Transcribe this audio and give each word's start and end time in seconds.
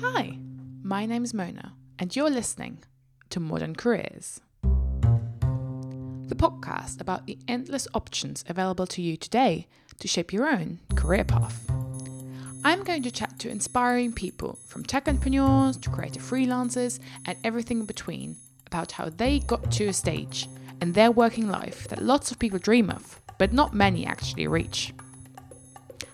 Hi, 0.00 0.38
my 0.84 1.06
name 1.06 1.24
is 1.24 1.34
Mona, 1.34 1.72
and 1.98 2.14
you're 2.14 2.30
listening 2.30 2.84
to 3.30 3.40
Modern 3.40 3.74
Careers, 3.74 4.40
the 4.62 6.36
podcast 6.36 7.00
about 7.00 7.26
the 7.26 7.36
endless 7.48 7.88
options 7.92 8.44
available 8.48 8.86
to 8.86 9.02
you 9.02 9.16
today 9.16 9.66
to 9.98 10.06
shape 10.06 10.32
your 10.32 10.48
own 10.48 10.78
career 10.94 11.24
path. 11.24 11.68
I'm 12.64 12.84
going 12.84 13.02
to 13.02 13.10
chat 13.10 13.40
to 13.40 13.50
inspiring 13.50 14.12
people 14.12 14.56
from 14.68 14.84
tech 14.84 15.08
entrepreneurs 15.08 15.76
to 15.78 15.90
creative 15.90 16.22
freelancers 16.22 17.00
and 17.24 17.36
everything 17.42 17.80
in 17.80 17.86
between 17.86 18.36
about 18.68 18.92
how 18.92 19.08
they 19.08 19.40
got 19.40 19.72
to 19.72 19.88
a 19.88 19.92
stage 19.92 20.48
in 20.80 20.92
their 20.92 21.10
working 21.10 21.48
life 21.48 21.88
that 21.88 22.04
lots 22.04 22.30
of 22.30 22.38
people 22.38 22.60
dream 22.60 22.88
of, 22.88 23.20
but 23.36 23.52
not 23.52 23.74
many 23.74 24.06
actually 24.06 24.46
reach. 24.46 24.94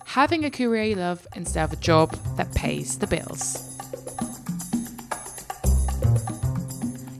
Having 0.07 0.47
a 0.47 0.51
career 0.51 0.85
you 0.85 0.95
love 0.95 1.27
instead 1.37 1.65
of 1.65 1.75
a 1.75 1.77
job 1.77 2.13
that 2.39 2.55
pays 2.55 2.97
the 2.99 3.07
bills. 3.07 3.74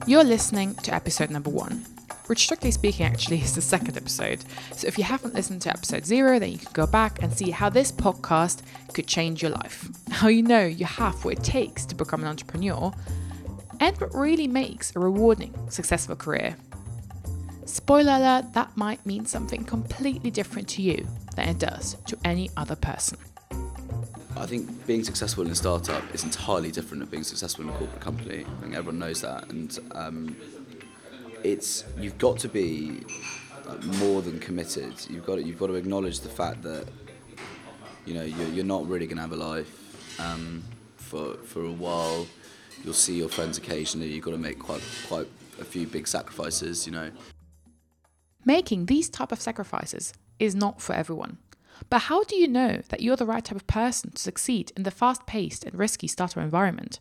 You're 0.07 0.23
listening 0.23 0.75
to 0.75 0.93
episode 0.93 1.31
number 1.31 1.49
one, 1.49 1.83
which 2.27 2.43
strictly 2.43 2.69
speaking 2.69 3.07
actually 3.07 3.41
is 3.41 3.55
the 3.55 3.61
second 3.61 3.97
episode. 3.97 4.45
So 4.75 4.85
if 4.85 4.99
you 4.99 5.03
haven't 5.03 5.33
listened 5.33 5.63
to 5.63 5.69
episode 5.69 6.05
zero, 6.05 6.37
then 6.37 6.51
you 6.51 6.59
can 6.59 6.71
go 6.73 6.85
back 6.85 7.23
and 7.23 7.33
see 7.33 7.49
how 7.49 7.69
this 7.69 7.91
podcast 7.91 8.61
could 8.93 9.07
change 9.07 9.41
your 9.41 9.49
life. 9.49 9.89
How 10.11 10.27
you 10.27 10.43
know 10.43 10.63
you 10.63 10.85
have 10.85 11.25
what 11.25 11.39
it 11.39 11.43
takes 11.43 11.87
to 11.87 11.95
become 11.95 12.21
an 12.21 12.27
entrepreneur, 12.27 12.93
and 13.79 13.99
what 13.99 14.13
really 14.13 14.47
makes 14.47 14.95
a 14.95 14.99
rewarding, 14.99 15.55
successful 15.69 16.15
career. 16.15 16.55
Spoiler 17.65 18.13
alert, 18.13 18.53
that 18.53 18.77
might 18.77 19.03
mean 19.07 19.25
something 19.25 19.63
completely 19.63 20.29
different 20.29 20.67
to 20.69 20.83
you 20.83 21.07
than 21.35 21.49
it 21.49 21.57
does 21.57 21.97
to 22.05 22.17
any 22.23 22.51
other 22.55 22.75
person. 22.75 23.17
I 24.37 24.45
think 24.45 24.85
being 24.85 25.03
successful 25.03 25.45
in 25.45 25.51
a 25.51 25.55
startup 25.55 26.03
is 26.13 26.23
entirely 26.23 26.69
different 26.69 26.99
than 26.99 27.09
being 27.09 27.23
successful 27.23 27.63
in 27.63 27.69
a 27.69 27.77
corporate 27.77 28.01
company. 28.01 28.45
I 28.45 28.61
think 28.61 28.75
everyone 28.75 28.99
knows 28.99 29.21
that, 29.21 29.49
and 29.49 29.79
um, 29.93 30.35
it's 31.43 31.85
you've 31.97 32.17
got 32.17 32.37
to 32.39 32.49
be 32.49 33.01
like, 33.65 33.83
more 33.83 34.21
than 34.21 34.39
committed. 34.39 34.93
You've 35.09 35.25
got 35.25 35.35
to, 35.35 35.43
you've 35.43 35.57
got 35.57 35.67
to 35.67 35.75
acknowledge 35.75 36.19
the 36.19 36.29
fact 36.29 36.63
that 36.63 36.85
you 38.05 38.13
know 38.13 38.23
you're, 38.23 38.49
you're 38.49 38.65
not 38.65 38.87
really 38.87 39.07
going 39.07 39.17
to 39.17 39.21
have 39.21 39.31
a 39.31 39.37
life 39.37 40.19
um, 40.19 40.63
for 40.97 41.35
for 41.37 41.63
a 41.63 41.71
while. 41.71 42.27
You'll 42.83 42.93
see 42.93 43.15
your 43.15 43.29
friends 43.29 43.57
occasionally. 43.57 44.11
You've 44.11 44.25
got 44.25 44.31
to 44.31 44.37
make 44.37 44.59
quite 44.59 44.83
quite 45.07 45.27
a 45.61 45.65
few 45.65 45.87
big 45.87 46.07
sacrifices. 46.07 46.85
You 46.85 46.91
know. 46.91 47.11
Making 48.43 48.87
these 48.87 49.09
type 49.09 49.31
of 49.31 49.41
sacrifices 49.41 50.13
is 50.39 50.53
not 50.55 50.81
for 50.81 50.93
everyone. 50.93 51.37
But 51.89 52.03
how 52.03 52.23
do 52.23 52.35
you 52.35 52.47
know 52.47 52.81
that 52.89 53.01
you're 53.01 53.15
the 53.15 53.25
right 53.25 53.43
type 53.43 53.55
of 53.55 53.67
person 53.67 54.11
to 54.11 54.21
succeed 54.21 54.71
in 54.75 54.83
the 54.83 54.91
fast 54.91 55.25
paced 55.25 55.63
and 55.63 55.77
risky 55.77 56.07
startup 56.07 56.43
environment? 56.43 56.99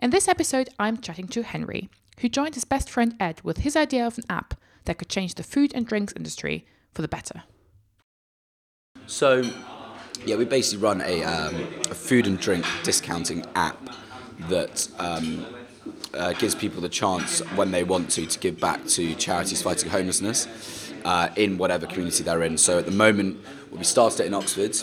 In 0.00 0.10
this 0.10 0.28
episode, 0.28 0.70
I'm 0.78 0.98
chatting 0.98 1.28
to 1.28 1.42
Henry, 1.42 1.90
who 2.20 2.28
joined 2.28 2.54
his 2.54 2.64
best 2.64 2.88
friend 2.88 3.14
Ed 3.20 3.40
with 3.44 3.58
his 3.58 3.76
idea 3.76 4.06
of 4.06 4.18
an 4.18 4.24
app 4.30 4.54
that 4.84 4.98
could 4.98 5.08
change 5.08 5.34
the 5.34 5.42
food 5.42 5.72
and 5.74 5.86
drinks 5.86 6.14
industry 6.16 6.66
for 6.92 7.02
the 7.02 7.08
better. 7.08 7.42
So, 9.06 9.42
yeah, 10.24 10.36
we 10.36 10.44
basically 10.44 10.82
run 10.82 11.00
a, 11.02 11.22
um, 11.22 11.54
a 11.90 11.94
food 11.94 12.26
and 12.26 12.38
drink 12.38 12.64
discounting 12.82 13.44
app 13.54 13.90
that 14.48 14.88
um, 14.98 15.44
uh, 16.14 16.32
gives 16.34 16.54
people 16.54 16.80
the 16.80 16.88
chance 16.88 17.40
when 17.56 17.70
they 17.70 17.84
want 17.84 18.10
to 18.10 18.26
to 18.26 18.38
give 18.38 18.58
back 18.58 18.86
to 18.86 19.14
charities 19.14 19.62
fighting 19.62 19.90
homelessness 19.90 20.89
uh, 21.04 21.28
in 21.36 21.58
whatever 21.58 21.86
community 21.86 22.22
they're 22.22 22.42
in. 22.42 22.58
So 22.58 22.78
at 22.78 22.86
the 22.86 22.92
moment, 22.92 23.44
we 23.70 23.84
started 23.84 24.20
it 24.20 24.26
in 24.26 24.34
Oxford, 24.34 24.76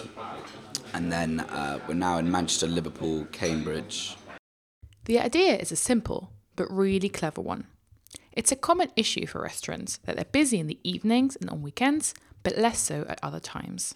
and 0.94 1.12
then 1.12 1.42
uh, 1.42 1.80
we're 1.88 1.94
now 1.94 2.18
in 2.18 2.32
Manchester, 2.32 2.68
Liverpool, 2.68 3.26
Cambridge. 3.32 4.16
The 5.06 5.20
idea 5.20 5.56
is 5.56 5.72
a 5.72 5.76
simple 5.76 6.32
but 6.56 6.70
really 6.72 7.10
clever 7.10 7.42
one. 7.42 7.68
It's 8.34 8.52
a 8.52 8.56
common 8.56 8.92
issue 8.95 9.26
for 9.26 9.42
restaurants 9.42 9.98
that 10.06 10.16
they're 10.16 10.26
busy 10.26 10.60
in 10.60 10.67
the 10.67 10.80
evenings 10.83 11.36
and 11.38 11.50
on 11.50 11.61
weekends, 11.61 12.14
but 12.44 12.58
less 12.58 12.80
so 12.80 13.05
at 13.10 13.20
other 13.23 13.39
times. 13.39 13.95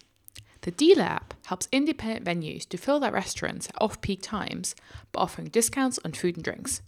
The 0.62 0.70
Dealer 0.70 1.02
app 1.02 1.34
helps 1.46 1.68
independent 1.72 2.24
venues 2.24 2.68
to 2.68 2.76
fill 2.76 3.00
their 3.00 3.12
restaurants 3.12 3.68
at 3.68 3.80
off 3.80 4.00
peak 4.00 4.20
times 4.22 4.74
by 5.10 5.22
offering 5.22 5.48
discounts 5.48 5.98
on 6.04 6.12
food 6.12 6.36
and 6.36 6.44
drinks. 6.44 6.82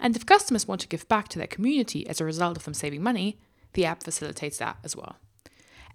And 0.00 0.16
if 0.16 0.26
customers 0.26 0.66
want 0.66 0.80
to 0.82 0.88
give 0.88 1.08
back 1.08 1.28
to 1.28 1.38
their 1.38 1.46
community 1.46 2.06
as 2.08 2.20
a 2.20 2.24
result 2.24 2.56
of 2.56 2.64
them 2.64 2.74
saving 2.74 3.02
money, 3.02 3.38
the 3.72 3.84
app 3.84 4.02
facilitates 4.02 4.58
that 4.58 4.78
as 4.84 4.96
well. 4.96 5.16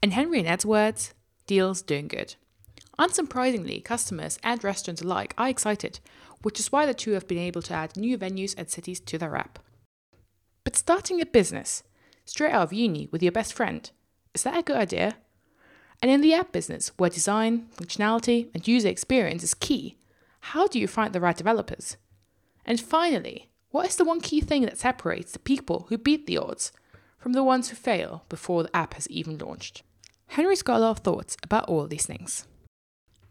In 0.01 0.11
Henry 0.11 0.39
and 0.39 0.47
Ed's 0.47 0.65
words, 0.65 1.13
deals 1.47 1.81
doing 1.81 2.07
good. 2.07 2.35
Unsurprisingly, 2.99 3.83
customers 3.83 4.37
and 4.43 4.63
restaurants 4.63 5.01
alike 5.01 5.33
are 5.37 5.49
excited, 5.49 5.99
which 6.41 6.59
is 6.59 6.71
why 6.71 6.85
the 6.85 6.93
two 6.93 7.11
have 7.11 7.27
been 7.27 7.37
able 7.37 7.61
to 7.63 7.73
add 7.73 7.97
new 7.97 8.17
venues 8.17 8.53
and 8.57 8.69
cities 8.69 8.99
to 8.99 9.17
their 9.17 9.35
app. 9.35 9.59
But 10.63 10.75
starting 10.75 11.19
a 11.21 11.25
business, 11.25 11.83
straight 12.25 12.51
out 12.51 12.63
of 12.63 12.73
uni 12.73 13.07
with 13.11 13.23
your 13.23 13.31
best 13.31 13.53
friend, 13.53 13.89
is 14.33 14.43
that 14.43 14.57
a 14.57 14.61
good 14.61 14.75
idea? 14.75 15.15
And 16.01 16.11
in 16.11 16.21
the 16.21 16.33
app 16.33 16.51
business, 16.51 16.91
where 16.97 17.09
design, 17.09 17.67
functionality, 17.75 18.49
and 18.53 18.67
user 18.67 18.89
experience 18.89 19.43
is 19.43 19.53
key, 19.53 19.97
how 20.39 20.67
do 20.67 20.79
you 20.79 20.87
find 20.87 21.13
the 21.13 21.21
right 21.21 21.37
developers? 21.37 21.97
And 22.65 22.79
finally, 22.79 23.49
what 23.71 23.87
is 23.87 23.95
the 23.95 24.05
one 24.05 24.21
key 24.21 24.41
thing 24.41 24.63
that 24.63 24.77
separates 24.77 25.31
the 25.31 25.39
people 25.39 25.87
who 25.89 25.97
beat 25.97 26.27
the 26.27 26.37
odds 26.37 26.71
from 27.23 27.31
the 27.31 27.41
ones 27.41 27.69
who 27.69 27.75
fail 27.77 28.25
before 28.27 28.63
the 28.63 28.75
app 28.75 28.95
has 28.95 29.07
even 29.09 29.37
launched? 29.37 29.81
Henry's 30.27 30.61
got 30.61 30.75
a 30.75 30.79
lot 30.79 30.89
of 30.89 30.99
thoughts 30.99 31.37
about 31.41 31.63
all 31.69 31.87
these 31.87 32.05
things. 32.05 32.45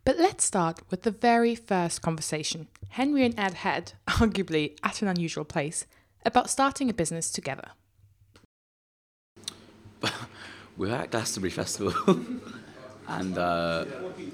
But 0.07 0.17
let's 0.17 0.45
start 0.45 0.81
with 0.91 1.03
the 1.03 1.11
very 1.11 1.55
first 1.55 2.01
conversation 2.01 2.69
Henry 2.89 3.23
and 3.27 3.39
Ed 3.39 3.53
had, 3.53 3.93
arguably 4.09 4.79
at 4.83 5.03
an 5.03 5.09
unusual 5.09 5.45
place, 5.45 5.87
about 6.25 6.49
starting 6.49 6.89
a 6.89 6.95
business 6.95 7.31
together. 7.31 7.73
we 10.01 10.09
were 10.89 10.95
at 10.95 11.11
Glastonbury 11.11 11.51
Festival, 11.51 11.93
and 13.09 13.37
uh, 13.37 13.85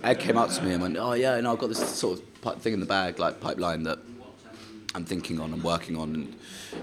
Ed 0.04 0.20
came 0.20 0.36
up 0.36 0.50
to 0.50 0.62
me 0.62 0.70
and 0.74 0.82
went, 0.82 0.96
"Oh 0.96 1.14
yeah, 1.14 1.40
no, 1.40 1.54
I've 1.54 1.58
got 1.58 1.70
this 1.70 1.84
sort 1.98 2.20
of 2.44 2.62
thing 2.62 2.74
in 2.74 2.80
the 2.80 2.86
bag, 2.86 3.18
like 3.18 3.40
pipeline 3.40 3.82
that 3.82 3.98
I'm 4.94 5.04
thinking 5.04 5.40
on 5.40 5.52
and 5.52 5.62
working 5.62 5.96
on, 5.96 6.14
and 6.14 6.36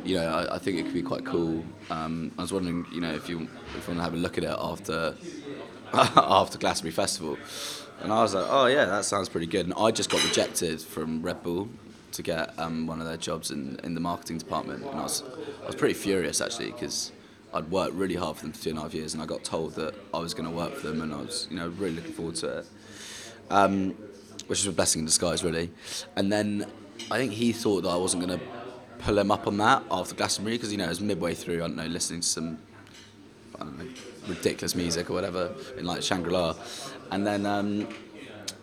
you 0.03 0.16
know, 0.16 0.27
I, 0.27 0.55
I 0.55 0.59
think 0.59 0.77
it 0.77 0.83
could 0.83 0.93
be 0.93 1.01
quite 1.01 1.25
cool. 1.25 1.66
Um, 1.89 2.31
I 2.38 2.41
was 2.41 2.53
wondering, 2.53 2.85
you 2.91 3.01
know, 3.01 3.13
if 3.13 3.27
you 3.27 3.47
if 3.75 3.88
you 3.88 3.93
want 3.93 3.99
to 3.99 4.03
have 4.03 4.13
a 4.13 4.17
look 4.17 4.38
at 4.38 4.43
it 4.43 4.55
after 4.57 5.16
after 5.93 6.57
Glastonbury 6.57 6.94
Festival." 6.94 7.38
And 8.01 8.11
I 8.11 8.21
was 8.21 8.35
like, 8.35 8.45
"Oh 8.47 8.67
yeah, 8.67 8.85
that 8.85 9.05
sounds 9.05 9.29
pretty 9.29 9.47
good." 9.47 9.65
And 9.65 9.73
I 9.75 9.91
just 9.91 10.09
got 10.09 10.23
rejected 10.23 10.81
from 10.81 11.21
Red 11.21 11.41
Bull 11.41 11.69
to 12.11 12.21
get 12.21 12.57
um, 12.59 12.88
one 12.88 12.99
of 12.99 13.07
their 13.07 13.17
jobs 13.17 13.51
in, 13.51 13.79
in 13.83 13.94
the 13.94 13.99
marketing 13.99 14.38
department, 14.38 14.83
and 14.85 14.99
I 14.99 15.03
was 15.03 15.23
I 15.63 15.67
was 15.67 15.75
pretty 15.75 15.95
furious 15.95 16.41
actually 16.41 16.71
because 16.71 17.11
I'd 17.55 17.71
worked 17.71 17.94
really 17.94 18.15
hard 18.15 18.35
for 18.35 18.44
them 18.44 18.51
for 18.51 18.61
two 18.61 18.69
and 18.71 18.79
a 18.79 18.81
half 18.81 18.94
years, 18.94 19.13
and 19.13 19.23
I 19.23 19.25
got 19.25 19.45
told 19.45 19.75
that 19.75 19.95
I 20.13 20.19
was 20.19 20.33
going 20.33 20.47
to 20.49 20.55
work 20.55 20.75
for 20.75 20.88
them, 20.88 21.01
and 21.01 21.13
I 21.13 21.17
was, 21.17 21.47
you 21.49 21.55
know, 21.55 21.69
really 21.69 21.95
looking 21.95 22.11
forward 22.11 22.35
to 22.35 22.59
it, 22.59 22.67
um, 23.49 23.91
which 24.47 24.59
is 24.59 24.67
a 24.67 24.73
blessing 24.73 24.99
in 24.99 25.05
disguise, 25.05 25.41
really. 25.41 25.71
And 26.17 26.31
then 26.31 26.65
I 27.11 27.17
think 27.17 27.33
he 27.33 27.51
thought 27.51 27.81
that 27.81 27.89
I 27.89 27.97
wasn't 27.97 28.25
going 28.25 28.39
to 28.39 28.45
pull 29.00 29.17
him 29.19 29.31
up 29.31 29.47
on 29.47 29.57
that 29.57 29.83
after 29.91 30.16
Glastonbury, 30.16 30.57
because 30.57 30.72
you 30.72 30.78
know 30.78 30.85
it 30.85 30.89
was 30.89 31.01
midway 31.01 31.33
through, 31.33 31.57
I 31.57 31.67
don't 31.67 31.75
know, 31.75 31.85
listening 31.85 32.22
to 32.22 32.28
some, 32.28 32.57
know, 33.59 33.88
ridiculous 34.28 34.75
music 34.75 35.09
or 35.09 35.13
whatever 35.13 35.53
in 35.78 35.85
like 35.85 36.01
Shangri 36.01 36.31
La, 36.31 36.56
and 37.11 37.25
then 37.25 37.45
um, 37.45 37.88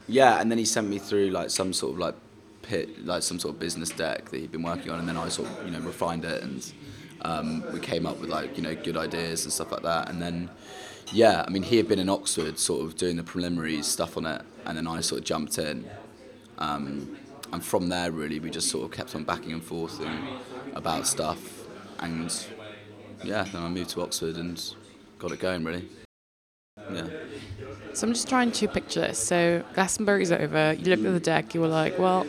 yeah, 0.08 0.40
and 0.40 0.50
then 0.50 0.58
he 0.58 0.64
sent 0.64 0.88
me 0.88 0.98
through 0.98 1.30
like 1.30 1.50
some 1.50 1.72
sort 1.72 1.92
of 1.92 1.98
like 1.98 2.14
pit, 2.62 3.04
like 3.04 3.22
some 3.22 3.38
sort 3.38 3.54
of 3.54 3.60
business 3.60 3.90
deck 3.90 4.30
that 4.30 4.38
he'd 4.38 4.52
been 4.52 4.62
working 4.62 4.90
on, 4.90 4.98
and 4.98 5.08
then 5.08 5.16
I 5.16 5.28
sort 5.28 5.48
of 5.48 5.64
you 5.64 5.70
know 5.70 5.80
refined 5.80 6.24
it 6.24 6.42
and 6.42 6.72
um, 7.22 7.64
we 7.72 7.80
came 7.80 8.06
up 8.06 8.18
with 8.18 8.30
like 8.30 8.56
you 8.56 8.62
know 8.62 8.74
good 8.74 8.96
ideas 8.96 9.44
and 9.44 9.52
stuff 9.52 9.70
like 9.70 9.82
that, 9.82 10.08
and 10.10 10.20
then 10.20 10.50
yeah, 11.12 11.44
I 11.46 11.50
mean 11.50 11.62
he 11.62 11.76
had 11.76 11.88
been 11.88 11.98
in 11.98 12.08
Oxford 12.08 12.58
sort 12.58 12.84
of 12.84 12.96
doing 12.96 13.16
the 13.16 13.22
preliminary 13.22 13.82
stuff 13.82 14.16
on 14.16 14.26
it, 14.26 14.42
and 14.66 14.76
then 14.76 14.86
I 14.86 15.00
sort 15.00 15.20
of 15.20 15.24
jumped 15.24 15.58
in, 15.58 15.88
um, 16.58 17.16
and 17.52 17.64
from 17.64 17.88
there 17.88 18.10
really 18.10 18.40
we 18.40 18.50
just 18.50 18.68
sort 18.68 18.84
of 18.84 18.90
kept 18.90 19.14
on 19.14 19.24
backing 19.24 19.52
and 19.52 19.62
forth 19.62 20.00
and 20.00 20.28
about 20.74 21.06
stuff, 21.06 21.66
and 22.00 22.34
yeah, 23.22 23.44
then 23.44 23.62
I 23.62 23.68
moved 23.68 23.90
to 23.90 24.02
Oxford 24.02 24.36
and 24.36 24.62
got 25.18 25.32
it 25.32 25.40
going 25.40 25.64
really. 25.64 25.88
Yeah. 26.92 27.06
So 27.94 28.06
I'm 28.06 28.14
just 28.14 28.28
trying 28.28 28.50
to 28.52 28.68
picture 28.68 29.00
this. 29.00 29.18
So 29.18 29.62
Glastonbury's 29.74 30.32
over. 30.32 30.72
You 30.72 30.96
looked 30.96 31.04
at 31.04 31.12
the 31.12 31.20
deck. 31.20 31.54
You 31.54 31.60
were 31.60 31.68
like, 31.68 31.98
well, 31.98 32.26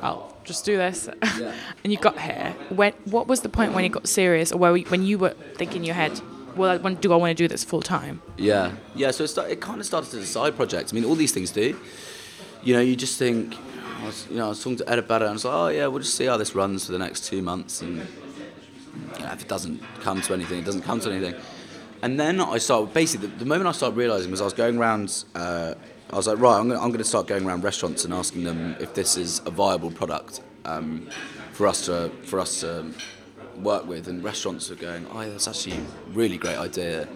I'll 0.00 0.36
just 0.44 0.64
do 0.64 0.76
this. 0.76 1.08
Yeah. 1.38 1.54
and 1.84 1.92
you 1.92 1.98
got 1.98 2.18
here. 2.18 2.54
When 2.70 2.92
what 3.04 3.28
was 3.28 3.42
the 3.42 3.48
point 3.48 3.72
when 3.72 3.84
it 3.84 3.90
got 3.90 4.08
serious, 4.08 4.50
or 4.50 4.58
where 4.58 4.72
we, 4.72 4.82
when 4.82 5.04
you 5.04 5.18
were 5.18 5.34
thinking 5.54 5.78
in 5.78 5.84
your 5.84 5.94
head, 5.94 6.20
well, 6.56 6.70
I 6.70 6.76
want, 6.78 7.00
do 7.00 7.12
I 7.12 7.16
want 7.16 7.30
to 7.30 7.34
do 7.34 7.46
this 7.46 7.62
full 7.62 7.82
time? 7.82 8.20
Yeah, 8.36 8.72
yeah. 8.96 9.12
So 9.12 9.22
it, 9.22 9.28
start, 9.28 9.50
it 9.50 9.60
kind 9.60 9.78
of 9.78 9.86
started 9.86 10.08
as 10.14 10.22
a 10.22 10.26
side 10.26 10.56
project. 10.56 10.92
I 10.92 10.94
mean, 10.96 11.04
all 11.04 11.14
these 11.14 11.30
things 11.30 11.52
do. 11.52 11.78
You 12.64 12.74
know, 12.74 12.80
you 12.80 12.96
just 12.96 13.18
think. 13.18 13.56
I 13.98 14.06
was, 14.06 14.26
you 14.30 14.36
know, 14.36 14.46
I 14.46 14.48
was 14.50 14.62
talking 14.62 14.78
to 14.78 14.88
Ed 14.88 14.98
about 14.98 15.22
it, 15.22 15.26
and 15.26 15.30
I 15.30 15.32
was 15.34 15.44
like, 15.44 15.54
oh 15.54 15.68
yeah, 15.68 15.86
we'll 15.86 16.00
just 16.00 16.14
see 16.14 16.26
how 16.26 16.36
this 16.36 16.54
runs 16.54 16.86
for 16.86 16.92
the 16.92 16.98
next 16.98 17.26
two 17.26 17.42
months, 17.42 17.82
and 17.82 17.96
you 17.96 19.20
know, 19.20 19.32
if 19.32 19.42
it 19.42 19.48
doesn't 19.48 19.82
come 20.00 20.20
to 20.22 20.34
anything, 20.34 20.60
it 20.60 20.64
doesn't 20.64 20.82
come 20.82 21.00
to 21.00 21.10
anything. 21.10 21.34
And 22.00 22.18
then 22.18 22.40
I 22.40 22.58
started 22.58 22.94
basically 22.94 23.26
the, 23.26 23.36
the 23.38 23.44
moment 23.44 23.68
I 23.68 23.72
started 23.72 23.96
realizing 23.96 24.30
was 24.30 24.40
I 24.40 24.44
was 24.44 24.52
going 24.52 24.78
around 24.78 25.24
uh, 25.34 25.74
I 26.10 26.16
was 26.16 26.26
like, 26.26 26.38
right, 26.38 26.58
I'm 26.58 26.68
going, 26.68 26.92
to, 26.92 27.04
start 27.04 27.26
going 27.26 27.44
around 27.44 27.64
restaurants 27.64 28.06
and 28.06 28.14
asking 28.14 28.44
them 28.44 28.76
if 28.80 28.94
this 28.94 29.18
is 29.18 29.42
a 29.44 29.50
viable 29.50 29.90
product 29.90 30.40
um, 30.64 31.06
for 31.52 31.66
us 31.66 31.84
to 31.84 32.10
for 32.22 32.40
us 32.40 32.60
to 32.60 32.94
work 33.56 33.86
with. 33.86 34.08
And 34.08 34.24
restaurants 34.24 34.70
are 34.70 34.74
going, 34.74 35.06
oh, 35.12 35.28
that's 35.28 35.46
actually 35.46 35.76
a 35.76 36.10
really 36.12 36.38
great 36.38 36.56
idea. 36.56 37.06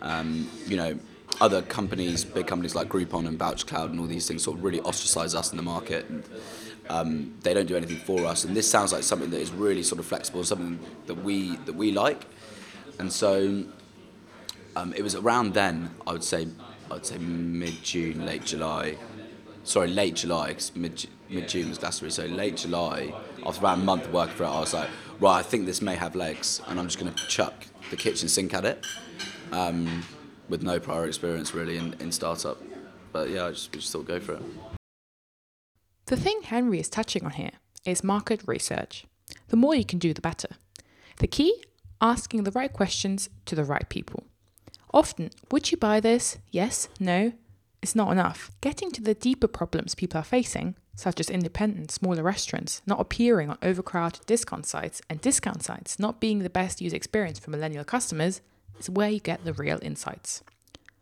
Um, 0.00 0.50
you 0.66 0.76
know, 0.76 0.98
other 1.40 1.62
companies, 1.62 2.24
big 2.24 2.46
companies 2.46 2.74
like 2.74 2.88
Groupon 2.88 3.26
and 3.26 3.38
VoucherCloud 3.38 3.86
and 3.86 4.00
all 4.00 4.06
these 4.06 4.28
things, 4.28 4.42
sort 4.44 4.58
of 4.58 4.64
really 4.64 4.80
ostracize 4.80 5.34
us 5.34 5.50
in 5.50 5.56
the 5.56 5.62
market. 5.62 6.08
And, 6.08 6.24
um, 6.88 7.34
they 7.42 7.54
don't 7.54 7.66
do 7.66 7.76
anything 7.76 7.98
for 7.98 8.26
us, 8.26 8.44
and 8.44 8.56
this 8.56 8.68
sounds 8.68 8.92
like 8.92 9.02
something 9.02 9.30
that 9.30 9.40
is 9.40 9.52
really 9.52 9.82
sort 9.82 9.98
of 9.98 10.06
flexible, 10.06 10.44
something 10.44 10.78
that 11.06 11.14
we 11.14 11.56
that 11.64 11.74
we 11.74 11.92
like. 11.92 12.26
And 12.98 13.12
so 13.12 13.64
um, 14.76 14.92
it 14.94 15.02
was 15.02 15.14
around 15.14 15.54
then, 15.54 15.90
I 16.06 16.12
would 16.12 16.24
say, 16.24 16.48
I'd 16.90 17.06
say 17.06 17.18
mid 17.18 17.82
June, 17.82 18.26
late 18.26 18.44
July. 18.44 18.96
Sorry, 19.64 19.88
late 19.88 20.16
July, 20.16 20.56
mid 20.74 21.06
mid 21.30 21.48
June 21.48 21.68
was 21.68 21.78
Glastonbury. 21.78 22.10
So 22.10 22.26
late 22.26 22.56
July, 22.56 23.14
after 23.46 23.60
about 23.60 23.78
a 23.78 23.80
month 23.80 24.06
of 24.06 24.12
working 24.12 24.34
for 24.34 24.44
it, 24.44 24.48
I 24.48 24.60
was 24.60 24.74
like, 24.74 24.90
right, 25.20 25.38
I 25.38 25.42
think 25.42 25.66
this 25.66 25.80
may 25.80 25.94
have 25.94 26.16
legs, 26.16 26.60
and 26.66 26.78
I'm 26.78 26.86
just 26.86 26.98
going 26.98 27.12
to 27.12 27.26
chuck 27.26 27.66
the 27.90 27.96
kitchen 27.96 28.28
sink 28.28 28.54
at 28.54 28.64
it, 28.64 28.84
um, 29.52 30.02
with 30.48 30.62
no 30.62 30.78
prior 30.78 31.06
experience 31.06 31.54
really 31.54 31.76
in, 31.76 31.94
in 32.00 32.12
startup. 32.12 32.60
But 33.12 33.30
yeah, 33.30 33.46
I 33.46 33.50
just, 33.50 33.72
just 33.72 33.92
thought 33.92 34.06
go 34.06 34.20
for 34.20 34.34
it. 34.34 34.42
The 36.06 36.16
thing 36.16 36.42
Henry 36.42 36.80
is 36.80 36.88
touching 36.88 37.24
on 37.24 37.32
here 37.32 37.52
is 37.84 38.04
market 38.04 38.42
research. 38.46 39.04
The 39.48 39.56
more 39.56 39.74
you 39.74 39.84
can 39.84 39.98
do, 39.98 40.12
the 40.12 40.20
better. 40.20 40.48
The 41.18 41.26
key 41.26 41.62
asking 42.00 42.42
the 42.42 42.50
right 42.50 42.72
questions 42.72 43.30
to 43.46 43.54
the 43.54 43.64
right 43.64 43.88
people. 43.88 44.24
Often, 44.92 45.30
would 45.50 45.70
you 45.70 45.78
buy 45.78 46.00
this? 46.00 46.38
Yes, 46.50 46.88
no, 46.98 47.32
is 47.80 47.96
not 47.96 48.12
enough. 48.12 48.50
Getting 48.60 48.90
to 48.92 49.00
the 49.02 49.14
deeper 49.14 49.48
problems 49.48 49.94
people 49.94 50.20
are 50.20 50.24
facing, 50.24 50.74
such 50.94 51.20
as 51.20 51.30
independent, 51.30 51.90
smaller 51.90 52.22
restaurants 52.22 52.82
not 52.86 53.00
appearing 53.00 53.48
on 53.48 53.58
overcrowded 53.62 54.26
discount 54.26 54.66
sites 54.66 55.00
and 55.08 55.20
discount 55.20 55.62
sites 55.62 55.98
not 55.98 56.20
being 56.20 56.40
the 56.40 56.50
best 56.50 56.80
user 56.80 56.96
experience 56.96 57.38
for 57.38 57.50
millennial 57.50 57.84
customers, 57.84 58.40
is 58.82 58.90
where 58.90 59.08
you 59.08 59.20
get 59.20 59.44
the 59.44 59.52
real 59.52 59.78
insights. 59.82 60.42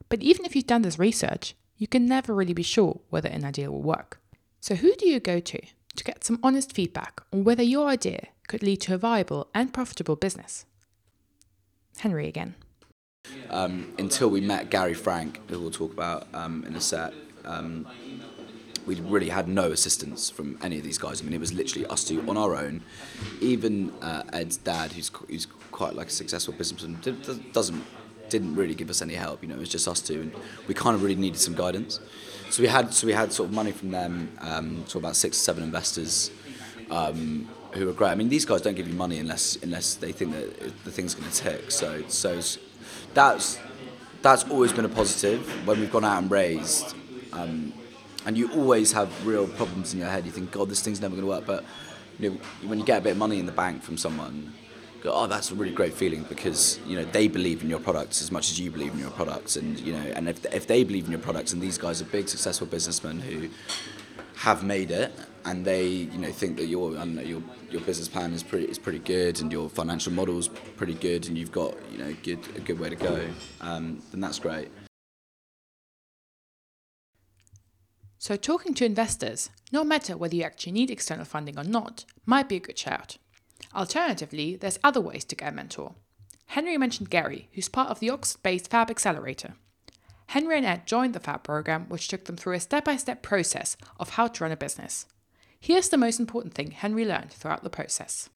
But 0.08 0.22
even 0.22 0.44
if 0.44 0.54
you've 0.54 0.66
done 0.66 0.82
this 0.82 0.98
research, 0.98 1.54
you 1.76 1.86
can 1.86 2.06
never 2.06 2.34
really 2.34 2.52
be 2.52 2.62
sure 2.62 3.00
whether 3.10 3.28
an 3.28 3.44
idea 3.44 3.70
will 3.70 3.82
work. 3.82 4.20
So, 4.60 4.74
who 4.74 4.94
do 4.96 5.08
you 5.08 5.20
go 5.20 5.40
to 5.40 5.60
to 5.96 6.04
get 6.04 6.24
some 6.24 6.38
honest 6.42 6.72
feedback 6.72 7.22
on 7.32 7.44
whether 7.44 7.62
your 7.62 7.88
idea 7.88 8.28
could 8.46 8.62
lead 8.62 8.80
to 8.82 8.94
a 8.94 8.98
viable 8.98 9.48
and 9.54 9.72
profitable 9.72 10.16
business? 10.16 10.66
Henry 11.98 12.28
again. 12.28 12.54
Um, 13.48 13.92
until 13.98 14.28
we 14.28 14.40
met 14.40 14.70
Gary 14.70 14.94
Frank, 14.94 15.40
who 15.48 15.60
we'll 15.60 15.70
talk 15.70 15.92
about 15.92 16.26
um, 16.34 16.64
in 16.66 16.74
a 16.74 16.80
set, 16.80 17.12
um, 17.44 17.86
we 18.86 18.96
really 18.96 19.28
had 19.28 19.48
no 19.48 19.70
assistance 19.70 20.30
from 20.30 20.58
any 20.62 20.78
of 20.78 20.84
these 20.84 20.98
guys. 20.98 21.20
I 21.20 21.24
mean, 21.24 21.34
it 21.34 21.40
was 21.40 21.52
literally 21.52 21.86
us 21.86 22.04
two 22.04 22.28
on 22.28 22.36
our 22.36 22.56
own. 22.56 22.82
Even 23.40 23.92
uh, 24.02 24.22
Ed's 24.32 24.56
dad, 24.56 24.92
who's 24.92 25.10
who's 25.28 25.46
quite 25.80 25.94
like 25.94 26.08
a 26.08 26.16
successful 26.22 26.52
businessman, 26.52 26.98
doesn't 27.52 27.82
didn't 28.28 28.54
really 28.54 28.74
give 28.74 28.90
us 28.90 29.00
any 29.00 29.14
help. 29.14 29.42
You 29.42 29.48
know, 29.48 29.54
it 29.54 29.60
was 29.66 29.72
just 29.76 29.88
us 29.88 30.00
two, 30.08 30.20
and 30.24 30.32
we 30.68 30.74
kind 30.74 30.94
of 30.94 31.02
really 31.02 31.20
needed 31.24 31.40
some 31.40 31.54
guidance. 31.54 32.00
So 32.50 32.62
we 32.62 32.68
had 32.68 32.92
so 32.92 33.06
we 33.06 33.14
had 33.14 33.32
sort 33.32 33.48
of 33.48 33.54
money 33.54 33.72
from 33.72 33.90
them, 33.90 34.12
um, 34.42 34.84
so 34.86 34.98
about 34.98 35.16
six 35.16 35.38
or 35.38 35.42
seven 35.48 35.62
investors. 35.64 36.30
Um, 36.90 37.48
who 37.72 37.88
are 37.88 37.92
great. 37.92 38.10
I 38.10 38.16
mean, 38.16 38.28
these 38.28 38.44
guys 38.44 38.62
don't 38.62 38.74
give 38.74 38.88
you 38.88 38.98
money 39.06 39.18
unless 39.24 39.44
unless 39.62 39.94
they 39.94 40.12
think 40.12 40.32
that 40.32 40.84
the 40.84 40.90
thing's 40.90 41.14
going 41.14 41.30
to 41.30 41.36
tick. 41.44 41.70
So 41.70 41.88
so 42.08 42.30
that's 43.14 43.58
that's 44.22 44.44
always 44.50 44.72
been 44.72 44.84
a 44.84 44.94
positive 45.02 45.40
when 45.66 45.80
we've 45.80 45.94
gone 45.96 46.04
out 46.04 46.18
and 46.22 46.30
raised. 46.30 46.94
Um, 47.32 47.72
and 48.26 48.36
you 48.36 48.52
always 48.52 48.92
have 48.92 49.08
real 49.26 49.46
problems 49.60 49.94
in 49.94 49.98
your 50.00 50.10
head. 50.14 50.26
You 50.26 50.32
think, 50.32 50.50
God, 50.50 50.68
this 50.68 50.82
thing's 50.82 51.00
never 51.00 51.14
going 51.16 51.26
to 51.26 51.32
work. 51.36 51.46
But 51.46 51.64
you 52.18 52.30
know, 52.30 52.36
when 52.68 52.78
you 52.78 52.84
get 52.84 52.98
a 52.98 53.04
bit 53.06 53.12
of 53.12 53.18
money 53.18 53.38
in 53.38 53.46
the 53.46 53.58
bank 53.64 53.82
from 53.82 53.96
someone, 53.96 54.52
oh, 55.04 55.26
that's 55.26 55.50
a 55.50 55.54
really 55.54 55.72
great 55.72 55.94
feeling 55.94 56.24
because 56.24 56.78
you 56.86 56.96
know 56.96 57.04
they 57.04 57.28
believe 57.28 57.62
in 57.62 57.70
your 57.70 57.80
products 57.80 58.20
as 58.22 58.30
much 58.30 58.50
as 58.50 58.60
you 58.60 58.70
believe 58.70 58.92
in 58.92 58.98
your 58.98 59.10
products, 59.10 59.56
and 59.56 59.78
you 59.80 59.92
know, 59.92 60.12
and 60.16 60.28
if 60.28 60.44
if 60.54 60.66
they 60.66 60.84
believe 60.84 61.06
in 61.06 61.10
your 61.10 61.20
products, 61.20 61.52
and 61.52 61.62
these 61.62 61.78
guys 61.78 62.00
are 62.00 62.06
big 62.06 62.28
successful 62.28 62.66
businessmen 62.66 63.20
who 63.20 63.48
have 64.40 64.64
made 64.64 64.90
it 64.90 65.12
and 65.44 65.66
they 65.66 65.86
you 65.86 66.18
know 66.18 66.32
think 66.32 66.56
that 66.56 66.66
your 66.66 66.92
know, 67.04 67.20
your 67.20 67.42
your 67.70 67.80
business 67.82 68.08
plan 68.08 68.32
is 68.32 68.42
pretty 68.42 68.64
is 68.66 68.78
pretty 68.78 68.98
good 68.98 69.40
and 69.40 69.52
your 69.52 69.68
financial 69.68 70.12
model 70.12 70.38
is 70.38 70.48
pretty 70.48 70.94
good 70.94 71.28
and 71.28 71.36
you've 71.36 71.52
got 71.52 71.74
you 71.92 71.98
know 71.98 72.14
good 72.22 72.38
a 72.56 72.60
good 72.60 72.78
way 72.78 72.88
to 72.88 72.96
go 72.96 73.28
um, 73.60 74.02
then 74.10 74.20
that's 74.20 74.38
great. 74.38 74.68
So 78.18 78.36
talking 78.36 78.74
to 78.74 78.84
investors 78.84 79.50
no 79.72 79.84
matter 79.84 80.16
whether 80.16 80.34
you 80.34 80.42
actually 80.42 80.72
need 80.72 80.90
external 80.90 81.24
funding 81.24 81.58
or 81.58 81.64
not 81.64 82.04
might 82.26 82.48
be 82.48 82.56
a 82.56 82.60
good 82.60 82.78
shout 82.78 83.18
alternatively 83.74 84.56
there's 84.56 84.78
other 84.82 85.00
ways 85.00 85.24
to 85.24 85.36
get 85.36 85.52
a 85.52 85.54
mentor 85.54 85.94
henry 86.46 86.76
mentioned 86.76 87.10
gary 87.10 87.48
who's 87.54 87.68
part 87.68 87.88
of 87.88 88.00
the 88.00 88.10
oxford-based 88.10 88.70
fab 88.70 88.90
accelerator 88.90 89.54
Henry 90.30 90.58
and 90.58 90.64
Ed 90.64 90.86
joined 90.86 91.12
the 91.12 91.18
FAB 91.18 91.42
program, 91.42 91.86
which 91.88 92.06
took 92.06 92.26
them 92.26 92.36
through 92.36 92.52
a 92.52 92.60
step 92.60 92.84
by 92.84 92.94
step 92.94 93.20
process 93.20 93.76
of 93.98 94.10
how 94.10 94.28
to 94.28 94.44
run 94.44 94.52
a 94.52 94.56
business. 94.56 95.06
Here's 95.58 95.88
the 95.88 95.96
most 95.96 96.20
important 96.20 96.54
thing 96.54 96.70
Henry 96.70 97.04
learned 97.04 97.32
throughout 97.32 97.64
the 97.64 97.68
process. 97.68 98.30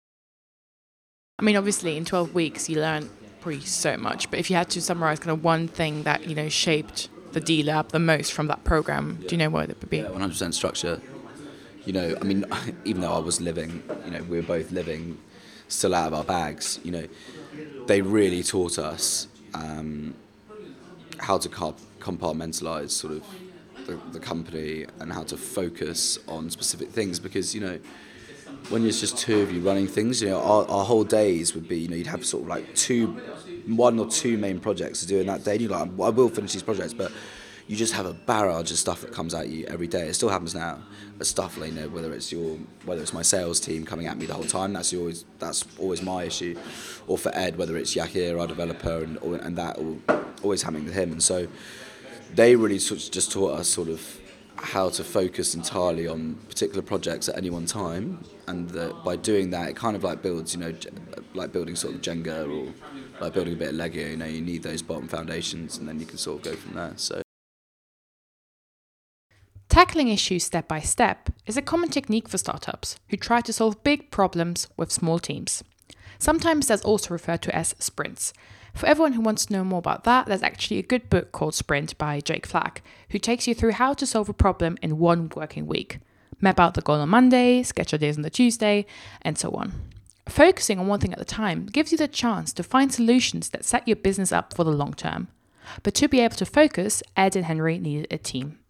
I 1.38 1.44
mean, 1.44 1.54
obviously, 1.54 1.96
in 1.96 2.04
12 2.04 2.34
weeks, 2.34 2.68
you 2.68 2.80
learn 2.80 3.08
pretty 3.40 3.60
so 3.60 3.96
much, 3.96 4.28
but 4.28 4.40
if 4.40 4.50
you 4.50 4.56
had 4.56 4.70
to 4.70 4.82
summarize 4.82 5.20
kind 5.20 5.30
of 5.30 5.44
one 5.44 5.68
thing 5.68 6.02
that, 6.02 6.28
you 6.28 6.34
know, 6.34 6.48
shaped 6.48 7.10
the 7.30 7.40
Dealer 7.40 7.84
the 7.88 8.00
most 8.00 8.32
from 8.32 8.48
that 8.48 8.64
program, 8.64 9.20
do 9.28 9.28
you 9.30 9.36
know 9.36 9.50
what 9.50 9.70
it 9.70 9.80
would 9.80 9.88
be? 9.88 9.98
Yeah, 9.98 10.06
100% 10.06 10.52
structure. 10.52 11.00
You 11.84 11.92
know, 11.92 12.16
I 12.20 12.24
mean, 12.24 12.44
even 12.84 13.02
though 13.02 13.12
I 13.12 13.18
was 13.18 13.40
living, 13.40 13.82
you 14.04 14.10
know, 14.10 14.22
we 14.24 14.36
were 14.38 14.46
both 14.46 14.72
living 14.72 15.18
still 15.68 15.94
out 15.94 16.08
of 16.08 16.14
our 16.14 16.24
bags, 16.24 16.80
you 16.82 16.92
know, 16.92 17.08
they 17.86 18.02
really 18.02 18.42
taught 18.42 18.78
us 18.78 19.28
um, 19.54 20.14
how 21.18 21.38
to 21.38 21.48
compartmentalize 21.48 22.90
sort 22.90 23.14
of 23.14 23.24
the, 23.86 23.98
the 24.12 24.20
company 24.20 24.86
and 25.00 25.12
how 25.12 25.22
to 25.22 25.36
focus 25.36 26.18
on 26.26 26.50
specific 26.50 26.90
things 26.90 27.18
because 27.18 27.54
you 27.54 27.60
know 27.60 27.78
when 28.70 28.86
it's 28.86 29.00
just 29.00 29.18
two 29.18 29.40
of 29.40 29.52
you 29.52 29.60
running 29.60 29.86
things, 29.86 30.22
you 30.22 30.30
know, 30.30 30.40
our, 30.40 30.68
our 30.70 30.84
whole 30.84 31.04
days 31.04 31.54
would 31.54 31.68
be, 31.68 31.80
you 31.80 31.88
know, 31.88 31.96
you'd 31.96 32.06
have 32.06 32.24
sort 32.24 32.44
of 32.44 32.48
like 32.48 32.74
two, 32.74 33.08
one 33.66 33.98
or 33.98 34.08
two 34.08 34.38
main 34.38 34.58
projects 34.58 35.00
to 35.00 35.06
do 35.06 35.20
in 35.20 35.26
that 35.26 35.44
day. 35.44 35.52
And 35.52 35.60
you're 35.60 35.70
like, 35.70 35.82
I 35.82 36.08
will 36.08 36.28
finish 36.28 36.54
these 36.54 36.62
projects, 36.62 36.94
but 36.94 37.12
you 37.66 37.76
just 37.76 37.94
have 37.94 38.04
a 38.04 38.12
barrage 38.12 38.70
of 38.70 38.78
stuff 38.78 39.00
that 39.00 39.12
comes 39.12 39.32
at 39.32 39.48
you 39.48 39.64
every 39.66 39.86
day. 39.86 40.08
It 40.08 40.14
still 40.14 40.28
happens 40.28 40.54
now, 40.54 40.80
but 41.16 41.26
stuff 41.26 41.56
like, 41.56 41.72
you 41.72 41.80
know, 41.80 41.88
whether 41.88 42.12
it's 42.12 42.30
your, 42.30 42.58
whether 42.84 43.00
it's 43.00 43.14
my 43.14 43.22
sales 43.22 43.58
team 43.58 43.86
coming 43.86 44.06
at 44.06 44.18
me 44.18 44.26
the 44.26 44.34
whole 44.34 44.44
time, 44.44 44.74
that's 44.74 44.92
always, 44.92 45.24
that's 45.38 45.64
always 45.78 46.02
my 46.02 46.24
issue. 46.24 46.58
Or 47.06 47.16
for 47.16 47.34
Ed, 47.34 47.56
whether 47.56 47.76
it's 47.76 47.94
Yakir, 47.94 48.38
our 48.38 48.46
developer, 48.46 49.02
and, 49.02 49.16
and 49.18 49.56
that 49.56 49.78
always 50.42 50.62
happening 50.62 50.84
with 50.84 50.94
him. 50.94 51.12
And 51.12 51.22
so 51.22 51.48
they 52.34 52.54
really 52.54 52.78
sort 52.78 53.02
of 53.02 53.10
just 53.10 53.32
taught 53.32 53.58
us 53.58 53.68
sort 53.68 53.88
of 53.88 54.20
how 54.56 54.88
to 54.88 55.04
focus 55.04 55.54
entirely 55.54 56.06
on 56.06 56.34
particular 56.48 56.82
projects 56.82 57.28
at 57.28 57.36
any 57.36 57.50
one 57.50 57.66
time, 57.66 58.24
and 58.46 58.68
that 58.70 59.04
by 59.04 59.16
doing 59.16 59.50
that, 59.50 59.68
it 59.68 59.76
kind 59.76 59.96
of 59.96 60.04
like 60.04 60.22
builds, 60.22 60.54
you 60.54 60.60
know, 60.60 60.74
like 61.34 61.52
building 61.52 61.76
sort 61.76 61.94
of 61.94 62.00
Jenga 62.00 62.48
or 62.48 62.72
like 63.20 63.34
building 63.34 63.54
a 63.54 63.56
bit 63.56 63.70
of 63.70 63.74
Lego. 63.74 64.00
You 64.00 64.16
know, 64.16 64.26
you 64.26 64.40
need 64.40 64.62
those 64.62 64.80
bottom 64.80 65.08
foundations, 65.08 65.78
and 65.78 65.88
then 65.88 65.98
you 65.98 66.06
can 66.06 66.18
sort 66.18 66.38
of 66.38 66.52
go 66.52 66.56
from 66.56 66.74
there. 66.74 66.92
So. 66.96 67.23
Tackling 69.74 70.06
issues 70.06 70.44
step 70.44 70.68
by 70.68 70.78
step 70.78 71.30
is 71.46 71.56
a 71.56 71.62
common 71.62 71.90
technique 71.90 72.28
for 72.28 72.38
startups 72.38 72.96
who 73.08 73.16
try 73.16 73.40
to 73.40 73.52
solve 73.52 73.82
big 73.82 74.08
problems 74.12 74.68
with 74.76 74.92
small 74.92 75.18
teams. 75.18 75.64
Sometimes 76.20 76.68
that's 76.68 76.84
also 76.84 77.12
referred 77.12 77.42
to 77.42 77.52
as 77.52 77.74
sprints, 77.80 78.32
for 78.72 78.86
everyone 78.86 79.14
who 79.14 79.20
wants 79.20 79.46
to 79.46 79.52
know 79.52 79.64
more 79.64 79.80
about 79.80 80.04
that, 80.04 80.26
there's 80.26 80.44
actually 80.44 80.78
a 80.78 80.82
good 80.84 81.10
book 81.10 81.32
called 81.32 81.56
Sprint 81.56 81.98
by 81.98 82.20
Jake 82.20 82.46
Flack, 82.46 82.84
who 83.10 83.18
takes 83.18 83.48
you 83.48 83.54
through 83.54 83.72
how 83.72 83.94
to 83.94 84.06
solve 84.06 84.28
a 84.28 84.32
problem 84.32 84.78
in 84.80 85.00
one 85.00 85.28
working 85.34 85.66
week. 85.66 85.98
Map 86.40 86.60
out 86.60 86.74
the 86.74 86.80
goal 86.80 87.00
on 87.00 87.08
Monday, 87.08 87.64
sketch 87.64 87.92
ideas 87.92 88.16
on 88.16 88.22
the 88.22 88.30
Tuesday, 88.30 88.86
and 89.22 89.36
so 89.36 89.50
on. 89.50 89.72
Focusing 90.28 90.78
on 90.78 90.86
one 90.86 91.00
thing 91.00 91.12
at 91.12 91.20
a 91.20 91.24
time 91.24 91.66
gives 91.66 91.90
you 91.90 91.98
the 91.98 92.06
chance 92.06 92.52
to 92.52 92.62
find 92.62 92.92
solutions 92.92 93.48
that 93.48 93.64
set 93.64 93.88
your 93.88 93.96
business 93.96 94.30
up 94.30 94.54
for 94.54 94.62
the 94.62 94.70
long 94.70 94.94
term. 94.94 95.26
But 95.82 95.94
to 95.94 96.06
be 96.06 96.20
able 96.20 96.36
to 96.36 96.46
focus, 96.46 97.02
Ed 97.16 97.34
and 97.34 97.46
Henry 97.46 97.76
needed 97.78 98.06
a 98.12 98.18
team. 98.18 98.60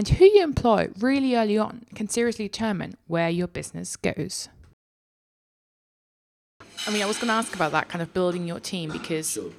And 0.00 0.08
who 0.08 0.24
you 0.24 0.42
employ 0.42 0.88
really 0.98 1.36
early 1.36 1.58
on 1.58 1.84
can 1.94 2.08
seriously 2.08 2.48
determine 2.48 2.96
where 3.06 3.28
your 3.28 3.46
business 3.46 3.96
goes. 3.96 4.48
I 6.86 6.90
mean, 6.90 7.02
I 7.02 7.04
was 7.04 7.18
going 7.18 7.26
to 7.26 7.34
ask 7.34 7.54
about 7.54 7.72
that 7.72 7.90
kind 7.90 8.00
of 8.00 8.14
building 8.14 8.48
your 8.48 8.60
team 8.60 8.90
because 8.90 9.32
sure. 9.32 9.50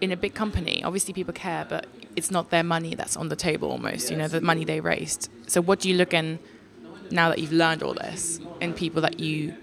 in 0.00 0.10
a 0.10 0.16
big 0.16 0.34
company, 0.34 0.82
obviously 0.82 1.14
people 1.14 1.32
care, 1.32 1.64
but 1.68 1.86
it's 2.16 2.28
not 2.28 2.50
their 2.50 2.64
money 2.64 2.96
that's 2.96 3.16
on 3.16 3.28
the 3.28 3.36
table 3.36 3.70
almost, 3.70 4.10
you 4.10 4.16
know, 4.16 4.26
the 4.26 4.40
money 4.40 4.64
they 4.64 4.80
raised. 4.80 5.30
So 5.46 5.60
what 5.60 5.78
do 5.78 5.88
you 5.88 5.94
look 5.94 6.12
in 6.12 6.40
now 7.12 7.28
that 7.28 7.38
you've 7.38 7.52
learned 7.52 7.84
all 7.84 7.94
this 7.94 8.40
in 8.60 8.74
people 8.74 9.00
that 9.02 9.20
you 9.20 9.54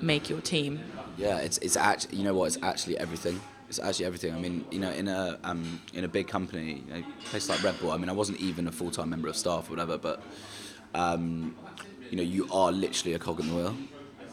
make 0.00 0.30
your 0.30 0.40
team? 0.40 0.78
Yeah, 1.18 1.38
it's, 1.38 1.58
it's 1.58 1.76
actually, 1.76 2.18
you 2.18 2.22
know 2.22 2.34
what, 2.34 2.44
it's 2.44 2.58
actually 2.62 2.96
everything. 2.98 3.40
It's 3.78 3.86
actually 3.86 4.06
everything. 4.06 4.34
I 4.34 4.38
mean, 4.38 4.64
you 4.70 4.78
know, 4.78 4.90
in 4.90 5.08
a 5.08 5.38
um, 5.42 5.80
in 5.92 6.04
a 6.04 6.08
big 6.08 6.28
company, 6.28 6.82
you 6.86 6.94
know, 6.94 7.06
place 7.24 7.48
like 7.48 7.62
Red 7.62 7.78
Bull. 7.80 7.90
I 7.90 7.96
mean, 7.96 8.08
I 8.08 8.12
wasn't 8.12 8.40
even 8.40 8.68
a 8.68 8.72
full 8.72 8.90
time 8.90 9.10
member 9.10 9.28
of 9.28 9.36
staff 9.36 9.68
or 9.68 9.70
whatever, 9.70 9.98
but 9.98 10.22
um, 10.94 11.56
you 12.10 12.16
know, 12.16 12.22
you 12.22 12.48
are 12.52 12.70
literally 12.70 13.14
a 13.14 13.18
cog 13.18 13.40
in 13.40 13.48
the 13.48 13.54
wheel, 13.54 13.76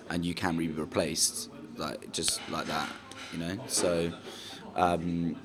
and 0.10 0.24
you 0.24 0.34
can 0.34 0.58
be 0.58 0.68
replaced 0.68 1.50
like 1.78 2.12
just 2.12 2.40
like 2.50 2.68
that. 2.68 2.90
You 3.34 3.40
know, 3.40 3.58
so. 3.68 4.12
Um, 4.76 5.36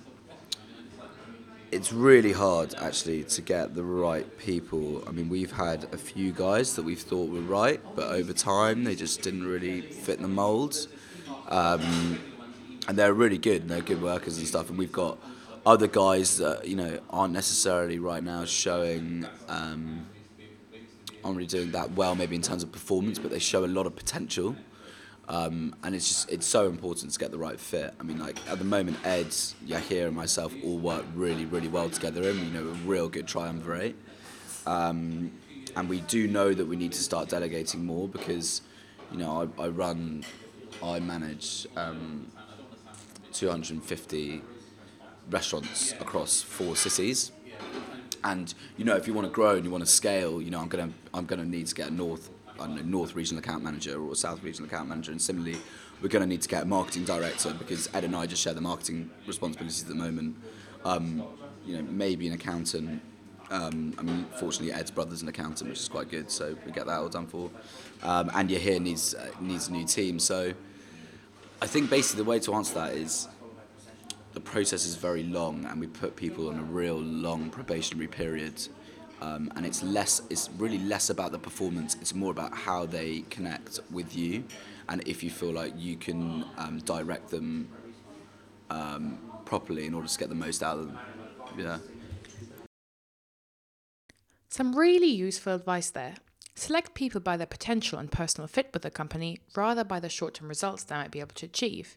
it's 1.73 1.93
really 1.93 2.33
hard 2.33 2.77
actually 2.77 3.25
to 3.25 3.43
get 3.43 3.75
the 3.75 3.83
right 3.83 4.39
people. 4.39 5.03
I 5.07 5.11
mean, 5.11 5.29
we've 5.29 5.51
had 5.51 5.93
a 5.93 5.99
few 5.99 6.31
guys 6.31 6.77
that 6.77 6.85
we've 6.85 7.01
thought 7.01 7.29
were 7.29 7.41
right, 7.41 7.81
but 7.97 8.13
over 8.13 8.33
time 8.33 8.85
they 8.85 8.95
just 8.95 9.21
didn't 9.21 9.45
really 9.45 9.81
fit 9.81 10.21
the 10.21 10.29
mold. 10.29 10.87
Um, 11.49 12.21
and 12.89 12.99
they're 12.99 13.15
really 13.15 13.39
good 13.39 13.63
and 13.63 13.71
they're 13.71 13.81
good 13.81 14.03
workers 14.03 14.39
and 14.39 14.47
stuff. 14.47 14.69
And 14.69 14.79
we've 14.79 14.93
got 14.93 15.19
other 15.65 15.89
guys 15.89 16.39
that 16.39 16.67
you 16.67 16.77
know 16.77 16.99
aren't 17.11 17.33
necessarily 17.33 17.99
right 17.99 18.23
now 18.23 18.45
showing 18.45 19.27
um, 19.49 20.07
aren't 21.25 21.37
really 21.37 21.47
doing 21.47 21.73
that 21.73 21.93
well, 21.93 22.15
maybe 22.15 22.37
in 22.37 22.43
terms 22.43 22.63
of 22.63 22.71
performance, 22.71 23.19
but 23.19 23.31
they 23.31 23.39
show 23.39 23.65
a 23.65 23.67
lot 23.67 23.87
of 23.87 23.97
potential. 23.97 24.57
Um, 25.29 25.75
and 25.83 25.93
it's 25.93 26.09
just 26.09 26.31
it's 26.31 26.47
so 26.47 26.69
important 26.69 27.13
to 27.13 27.19
get 27.19 27.33
the 27.33 27.39
right 27.39 27.59
fit. 27.59 27.93
I 27.99 28.03
mean, 28.05 28.19
like 28.19 28.39
at 28.49 28.59
the 28.59 28.65
moment, 28.65 28.97
Ed, 29.05 29.31
Yahir, 29.67 30.07
and 30.07 30.15
myself 30.15 30.55
all 30.65 30.79
work 30.79 31.05
really, 31.15 31.47
really 31.47 31.69
well 31.69 31.91
together, 31.91 32.29
and 32.31 32.39
you 32.39 32.53
know, 32.53 32.69
a 32.69 32.75
real 32.87 33.09
good 33.09 33.27
triumvirate. 33.27 33.97
Um, 34.67 35.33
and 35.75 35.89
we 35.89 36.01
do 36.03 36.27
know 36.27 36.55
that 36.55 36.65
we 36.65 36.77
need 36.77 36.93
to 36.93 37.03
start 37.03 37.29
delegating 37.29 37.85
more 37.85 38.09
because, 38.09 38.63
you 39.13 39.19
know, 39.19 39.51
I, 39.59 39.65
I 39.65 39.69
run, 39.69 40.25
I 40.83 41.01
manage 41.01 41.67
um, 41.77 42.31
250 43.39 44.43
restaurants 45.31 45.93
across 45.93 46.43
four 46.43 46.77
cities. 46.77 47.33
And 48.25 48.53
you 48.77 48.85
know, 48.85 48.97
if 48.97 49.07
you 49.07 49.15
want 49.15 49.27
to 49.27 49.33
grow 49.33 49.57
and 49.57 49.65
you 49.65 49.71
want 49.71 49.85
to 49.85 49.91
scale, 49.91 50.41
you 50.43 50.51
know, 50.51 50.61
I'm 50.61 50.69
gonna 50.69 50.91
I'm 51.15 51.27
gonna 51.27 51.45
need 51.45 51.67
to 51.67 51.75
get 51.75 51.89
a 51.89 51.95
north 51.95 52.31
I 52.59 52.67
don't 52.67 52.77
know, 52.77 52.83
North 52.83 53.15
Regional 53.15 53.39
Account 53.41 53.63
Manager 53.63 54.01
or 54.01 54.15
South 54.15 54.43
Regional 54.43 54.69
Account 54.69 54.89
Manager, 54.89 55.13
and 55.13 55.21
similarly, 55.21 55.59
we're 56.01 56.09
to 56.09 56.27
need 56.27 56.43
to 56.43 56.49
get 56.49 56.63
a 56.63 56.67
marketing 56.67 57.05
director 57.05 57.53
because 57.55 57.89
Ed 57.95 58.05
and 58.05 58.17
I 58.17 58.27
just 58.27 58.43
share 58.43 58.55
the 58.55 58.61
marketing 58.61 59.11
responsibilities 59.27 59.83
at 59.83 59.89
the 59.89 59.95
moment. 59.95 60.37
Um, 60.85 61.23
you 61.67 61.77
know, 61.77 61.83
maybe 61.83 62.27
an 62.29 62.35
accountant. 62.35 63.03
Um, 63.51 63.95
I 63.99 64.03
mean, 64.03 64.27
fortunately, 64.39 64.73
Ed's 64.73 64.91
brother's 64.91 65.23
an 65.23 65.29
accountant, 65.29 65.71
which 65.71 65.81
is 65.81 65.89
quite 65.89 66.11
good, 66.11 66.31
so 66.31 66.57
we 66.65 66.73
get 66.73 66.87
that 66.87 66.99
all 66.99 67.09
done 67.09 67.27
for. 67.27 67.51
Um, 68.03 68.31
and 68.35 68.51
here 68.51 68.81
needs 68.81 69.15
uh, 69.15 69.31
needs 69.41 69.69
a 69.69 69.73
new 69.73 69.85
team, 69.85 70.19
so 70.19 70.53
I 71.63 71.67
think 71.67 71.91
basically 71.91 72.23
the 72.23 72.31
way 72.31 72.39
to 72.41 72.55
answer 72.55 72.75
that 72.75 72.93
is 72.95 73.29
the 74.35 74.41
process 74.41 74.85
is 74.85 74.95
very 74.97 75.23
long, 75.25 75.65
and 75.65 75.81
we 75.81 75.87
put 75.87 76.15
people 76.17 76.49
on 76.49 76.59
a 76.59 76.63
real 76.63 76.99
long 76.99 77.51
probationary 77.51 78.09
period 78.09 78.69
um, 79.23 79.51
and 79.57 79.65
it's 79.65 79.83
less 79.83 80.23
it's 80.31 80.51
really 80.59 80.79
less 80.79 81.11
about 81.11 81.33
the 81.33 81.39
performance 81.39 81.97
it's 82.01 82.15
more 82.15 82.31
about 82.31 82.55
how 82.55 82.85
they 82.85 83.21
connect 83.31 83.81
with 83.91 84.15
you 84.15 84.45
and 84.89 85.07
if 85.07 85.23
you 85.23 85.31
feel 85.31 85.53
like 85.53 85.73
you 85.77 85.97
can 85.97 86.45
um, 86.59 86.79
direct 86.81 87.31
them 87.31 87.69
um, 88.71 89.19
properly 89.45 89.87
in 89.87 89.95
order 89.95 90.09
to 90.09 90.19
get 90.19 90.29
the 90.29 90.35
most 90.35 90.63
out 90.63 90.79
of 90.79 90.87
them. 90.87 90.99
Yeah. 91.57 91.79
Some 94.49 94.77
really 94.77 95.09
useful 95.09 95.55
advice 95.55 95.91
there 95.91 96.15
select 96.57 96.95
people 96.95 97.21
by 97.21 97.37
their 97.37 97.47
potential 97.47 97.99
and 97.99 98.11
personal 98.11 98.49
fit 98.49 98.71
with 98.73 98.83
the 98.83 98.91
company 98.91 99.39
rather 99.55 99.85
by 99.85 100.01
the 100.01 100.09
short-term 100.09 100.49
results 100.49 100.83
they 100.83 100.97
might 100.97 101.13
be 101.13 101.21
able 101.21 101.35
to 101.35 101.47
achieve 101.47 101.97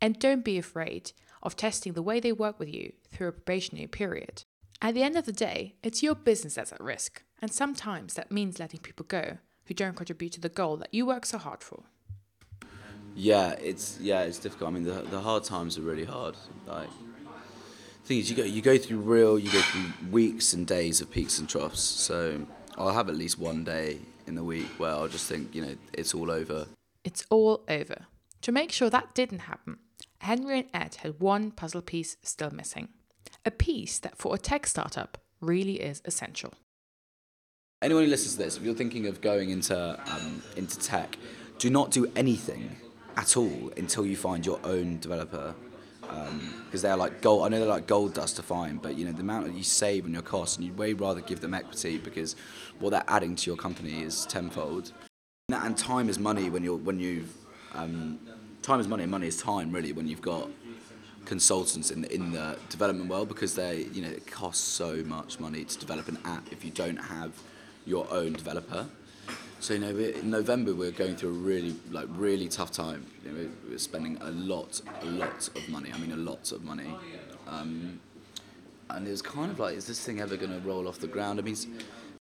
and 0.00 0.18
don't 0.18 0.44
be 0.44 0.58
afraid 0.58 1.12
of 1.42 1.54
testing 1.54 1.92
the 1.92 2.02
way 2.02 2.18
they 2.18 2.32
work 2.32 2.58
with 2.58 2.72
you 2.72 2.92
through 3.10 3.28
a 3.28 3.32
probationary 3.32 3.86
period 3.86 4.42
at 4.80 4.94
the 4.94 5.02
end 5.02 5.16
of 5.16 5.26
the 5.26 5.32
day, 5.32 5.74
it's 5.82 6.02
your 6.04 6.14
business 6.14 6.54
that's 6.54 6.72
at 6.72 6.80
risk, 6.80 7.22
and 7.42 7.52
sometimes 7.52 8.14
that 8.14 8.30
means 8.30 8.60
letting 8.60 8.80
people 8.80 9.04
go 9.08 9.38
who 9.66 9.74
don't 9.74 9.96
contribute 9.96 10.32
to 10.32 10.40
the 10.40 10.48
goal 10.48 10.76
that 10.76 10.94
you 10.94 11.04
work 11.04 11.26
so 11.26 11.36
hard 11.36 11.64
for. 11.64 11.82
Yeah, 13.16 13.50
it's 13.60 13.98
yeah, 14.00 14.20
it's 14.20 14.38
difficult. 14.38 14.70
I 14.70 14.72
mean, 14.72 14.84
the, 14.84 15.02
the 15.02 15.20
hard 15.20 15.42
times 15.42 15.76
are 15.78 15.82
really 15.82 16.04
hard. 16.04 16.36
Like, 16.66 16.88
thing 18.04 18.18
is, 18.18 18.30
you 18.30 18.36
go 18.36 18.44
you 18.44 18.62
go 18.62 18.78
through 18.78 18.98
real, 18.98 19.36
you 19.36 19.50
go 19.50 19.60
through 19.60 20.10
weeks 20.12 20.52
and 20.52 20.64
days 20.64 21.00
of 21.00 21.10
peaks 21.10 21.40
and 21.40 21.48
troughs. 21.48 21.80
So 21.80 22.46
I'll 22.78 22.92
have 22.92 23.08
at 23.08 23.16
least 23.16 23.38
one 23.38 23.64
day 23.64 23.98
in 24.26 24.36
the 24.36 24.44
week 24.44 24.68
where 24.78 24.90
I'll 24.90 25.08
just 25.08 25.26
think, 25.26 25.54
you 25.54 25.62
know, 25.62 25.74
it's 25.92 26.14
all 26.14 26.30
over. 26.30 26.66
It's 27.04 27.26
all 27.28 27.64
over. 27.68 28.06
To 28.42 28.52
make 28.52 28.70
sure 28.72 28.88
that 28.88 29.14
didn't 29.14 29.40
happen, 29.40 29.78
Henry 30.20 30.60
and 30.60 30.68
Ed 30.72 30.96
had 30.96 31.20
one 31.20 31.50
puzzle 31.50 31.82
piece 31.82 32.16
still 32.22 32.50
missing 32.50 32.88
a 33.44 33.50
piece 33.50 33.98
that 34.00 34.18
for 34.18 34.34
a 34.34 34.38
tech 34.38 34.66
startup 34.66 35.18
really 35.40 35.80
is 35.80 36.02
essential. 36.04 36.52
Anyone 37.80 38.04
who 38.04 38.10
listens 38.10 38.32
to 38.32 38.42
this, 38.42 38.56
if 38.56 38.62
you're 38.62 38.74
thinking 38.74 39.06
of 39.06 39.20
going 39.20 39.50
into 39.50 39.76
um, 40.12 40.42
into 40.56 40.78
tech, 40.78 41.16
do 41.58 41.70
not 41.70 41.90
do 41.90 42.10
anything 42.16 42.76
at 43.16 43.36
all 43.36 43.72
until 43.76 44.04
you 44.04 44.16
find 44.16 44.44
your 44.44 44.60
own 44.64 44.98
developer, 44.98 45.54
because 46.08 46.84
um, 46.84 46.88
they're 46.88 46.96
like 46.96 47.20
gold. 47.20 47.44
I 47.44 47.48
know 47.48 47.58
they're 47.58 47.68
like 47.68 47.86
gold 47.86 48.14
dust 48.14 48.36
to 48.36 48.42
find, 48.42 48.80
but 48.80 48.96
you 48.96 49.04
know 49.04 49.12
the 49.12 49.20
amount 49.20 49.46
that 49.46 49.54
you 49.54 49.62
save 49.62 50.04
on 50.04 50.12
your 50.12 50.22
costs, 50.22 50.56
and 50.56 50.64
you'd 50.64 50.78
way 50.78 50.92
rather 50.92 51.20
give 51.20 51.40
them 51.40 51.54
equity 51.54 51.98
because 51.98 52.36
what 52.78 52.90
they're 52.90 53.04
adding 53.08 53.36
to 53.36 53.50
your 53.50 53.56
company 53.56 54.02
is 54.02 54.26
tenfold. 54.26 54.92
And 55.50 55.76
time 55.76 56.08
is 56.08 56.18
money 56.18 56.50
when 56.50 56.62
you're 56.62 56.76
when 56.76 56.98
you've 56.98 57.32
um, 57.74 58.18
time 58.62 58.80
is 58.80 58.88
money, 58.88 59.02
and 59.04 59.10
money 59.10 59.26
is 59.26 59.40
time 59.40 59.72
really 59.72 59.92
when 59.92 60.06
you've 60.06 60.22
got 60.22 60.48
consultants 61.24 61.90
in 61.90 62.00
the, 62.00 62.14
in 62.14 62.32
the 62.32 62.58
development 62.70 63.10
world 63.10 63.28
because 63.28 63.54
they 63.54 63.86
you 63.92 64.00
know 64.00 64.08
it 64.08 64.26
costs 64.26 64.66
so 64.66 65.02
much 65.04 65.38
money 65.38 65.62
to 65.64 65.78
develop 65.78 66.08
an 66.08 66.18
app 66.24 66.50
if 66.50 66.64
you 66.64 66.70
don't 66.70 66.96
have 66.96 67.32
your 67.86 68.06
own 68.10 68.32
developer. 68.32 68.86
So 69.60 69.74
you 69.74 69.80
know 69.80 69.88
in 69.88 70.30
November 70.30 70.74
we 70.74 70.86
are 70.86 70.92
going 70.92 71.16
through 71.16 71.30
a 71.30 71.32
really 71.32 71.74
like 71.90 72.06
really 72.10 72.48
tough 72.48 72.70
time. 72.70 73.06
You 73.24 73.32
know, 73.32 73.48
we 73.68 73.74
are 73.74 73.78
spending 73.78 74.16
a 74.20 74.30
lot 74.30 74.80
a 75.02 75.06
lot 75.06 75.48
of 75.48 75.68
money. 75.68 75.90
I 75.92 75.98
mean 75.98 76.12
a 76.12 76.16
lot 76.16 76.52
of 76.52 76.62
money. 76.64 76.94
Um, 77.46 78.00
and 78.90 79.06
it 79.06 79.10
was 79.10 79.22
kind 79.22 79.50
of 79.50 79.58
like, 79.58 79.76
is 79.76 79.86
this 79.86 80.02
thing 80.04 80.20
ever 80.20 80.36
going 80.36 80.52
to 80.52 80.66
roll 80.66 80.88
off 80.88 80.98
the 80.98 81.08
ground? 81.08 81.38
I 81.38 81.42
mean, 81.42 81.56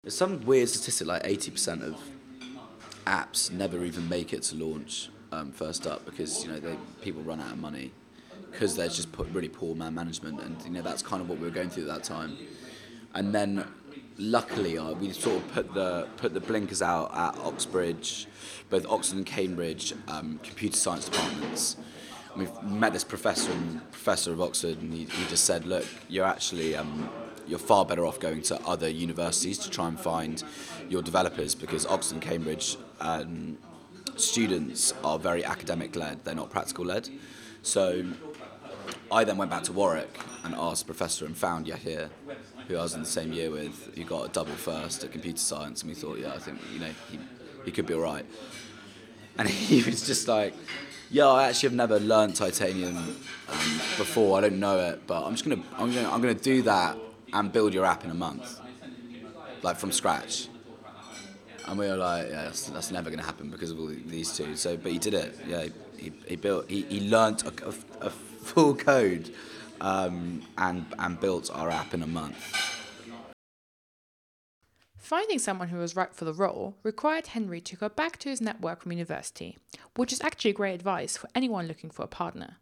there's 0.02 0.16
some 0.16 0.44
weird 0.46 0.68
statistic 0.68 1.06
like 1.06 1.22
80% 1.24 1.82
of 1.82 2.00
apps 3.06 3.50
never 3.50 3.84
even 3.84 4.08
make 4.08 4.32
it 4.32 4.42
to 4.44 4.56
launch 4.56 5.10
um, 5.32 5.50
first 5.52 5.86
up 5.86 6.04
because 6.04 6.44
you 6.44 6.50
know 6.50 6.58
they, 6.58 6.76
people 7.02 7.22
run 7.22 7.40
out 7.40 7.52
of 7.52 7.58
money 7.58 7.90
because 8.50 8.76
there's 8.76 8.96
just 8.96 9.08
really 9.32 9.48
poor 9.48 9.74
man 9.74 9.94
management, 9.94 10.40
and 10.40 10.62
you 10.62 10.70
know 10.70 10.82
that's 10.82 11.02
kind 11.02 11.22
of 11.22 11.28
what 11.28 11.38
we 11.38 11.44
were 11.44 11.54
going 11.54 11.70
through 11.70 11.84
at 11.84 11.88
that 11.88 12.04
time. 12.04 12.36
And 13.14 13.34
then, 13.34 13.66
luckily, 14.18 14.76
uh, 14.76 14.92
we 14.92 15.12
sort 15.12 15.36
of 15.36 15.52
put 15.52 15.72
the 15.74 16.08
put 16.16 16.34
the 16.34 16.40
blinkers 16.40 16.82
out 16.82 17.14
at 17.14 17.38
Oxbridge, 17.38 18.26
both 18.68 18.86
Oxford 18.86 19.16
and 19.16 19.26
Cambridge 19.26 19.94
um, 20.08 20.40
computer 20.42 20.76
science 20.76 21.08
departments. 21.08 21.76
And 22.34 22.42
we've 22.42 22.62
met 22.62 22.92
this 22.92 23.04
professor 23.04 23.52
and 23.52 23.90
professor 23.90 24.32
of 24.32 24.40
Oxford, 24.40 24.80
and 24.82 24.92
he, 24.92 25.04
he 25.04 25.26
just 25.28 25.44
said, 25.44 25.64
"Look, 25.64 25.86
you're 26.08 26.26
actually." 26.26 26.76
Um, 26.76 27.08
you're 27.46 27.58
far 27.58 27.86
better 27.86 28.04
off 28.04 28.20
going 28.20 28.42
to 28.42 28.60
other 28.66 28.90
universities 28.90 29.56
to 29.56 29.70
try 29.70 29.88
and 29.88 29.98
find 29.98 30.44
your 30.90 31.00
developers 31.00 31.54
because 31.54 31.86
Oxford 31.86 32.16
and 32.16 32.22
Cambridge 32.22 32.76
um, 33.00 33.56
students 34.16 34.92
are 35.02 35.18
very 35.18 35.42
academic 35.42 35.96
led, 35.96 36.22
they're 36.26 36.34
not 36.34 36.50
practical 36.50 36.84
led. 36.84 37.08
So 37.62 38.04
I 39.10 39.24
then 39.24 39.38
went 39.38 39.50
back 39.50 39.62
to 39.64 39.72
Warwick 39.72 40.18
and 40.44 40.54
asked 40.56 40.86
the 40.86 40.92
professor 40.92 41.24
and 41.24 41.34
found 41.34 41.66
Yahir, 41.66 42.10
who 42.68 42.76
I 42.76 42.82
was 42.82 42.94
in 42.94 43.00
the 43.00 43.06
same 43.06 43.32
year 43.32 43.50
with, 43.50 43.94
who 43.96 44.04
got 44.04 44.26
a 44.26 44.28
double 44.28 44.52
first 44.52 45.02
at 45.02 45.10
computer 45.10 45.38
science, 45.38 45.82
and 45.82 45.88
we 45.88 45.94
thought, 45.94 46.18
yeah, 46.18 46.34
I 46.34 46.38
think 46.38 46.60
you 46.72 46.78
know 46.78 46.90
he, 47.10 47.18
he 47.64 47.70
could 47.72 47.86
be 47.86 47.94
all 47.94 48.00
right. 48.00 48.26
And 49.38 49.48
he 49.70 49.82
was 49.82 50.06
just 50.06 50.28
like, 50.28 50.54
yeah, 51.10 51.26
I 51.26 51.48
actually 51.48 51.70
have 51.70 51.76
never 51.76 51.98
learned 51.98 52.36
titanium 52.36 52.96
um, 52.96 53.80
before. 53.96 54.36
I 54.38 54.42
don't 54.42 54.60
know 54.60 54.78
it, 54.78 55.06
but 55.06 55.24
I'm 55.24 55.32
just 55.32 55.44
gonna 55.48 55.62
I'm 55.76 55.92
gonna 55.92 56.10
I'm 56.10 56.20
gonna 56.20 56.34
do 56.34 56.62
that 56.62 56.96
and 57.32 57.52
build 57.52 57.72
your 57.72 57.84
app 57.84 58.04
in 58.04 58.10
a 58.10 58.14
month, 58.14 58.60
like 59.62 59.78
from 59.78 59.90
scratch. 59.90 60.48
And 61.66 61.78
we 61.78 61.86
were 61.86 61.96
like, 61.96 62.28
yeah, 62.30 62.44
that's, 62.44 62.64
that's 62.70 62.90
never 62.90 63.10
to 63.10 63.22
happen 63.22 63.50
because 63.50 63.70
of 63.70 63.78
all 63.78 63.88
these 63.88 64.34
two. 64.34 64.56
So, 64.56 64.78
but 64.78 64.90
he 64.90 64.98
did 64.98 65.12
it. 65.12 65.38
Yeah, 65.46 65.66
he, 65.98 66.12
he 66.26 66.36
built, 66.36 66.70
he, 66.70 66.82
he 66.82 67.10
learned 67.10 67.42
a, 67.42 67.68
a, 67.68 68.06
a 68.06 68.10
full 68.10 68.74
code 68.74 69.34
um, 69.80 70.42
and, 70.56 70.86
and 70.98 71.20
built 71.20 71.50
our 71.54 71.70
app 71.70 71.94
in 71.94 72.02
a 72.02 72.06
month. 72.06 72.74
Finding 74.96 75.38
someone 75.38 75.68
who 75.68 75.78
was 75.78 75.96
right 75.96 76.14
for 76.14 76.26
the 76.26 76.34
role 76.34 76.76
required 76.82 77.28
Henry 77.28 77.62
to 77.62 77.76
go 77.76 77.88
back 77.88 78.18
to 78.18 78.28
his 78.28 78.42
network 78.42 78.82
from 78.82 78.92
university, 78.92 79.56
which 79.96 80.12
is 80.12 80.20
actually 80.20 80.52
great 80.52 80.74
advice 80.74 81.16
for 81.16 81.30
anyone 81.34 81.66
looking 81.66 81.88
for 81.88 82.02
a 82.02 82.08
partner. 82.08 82.56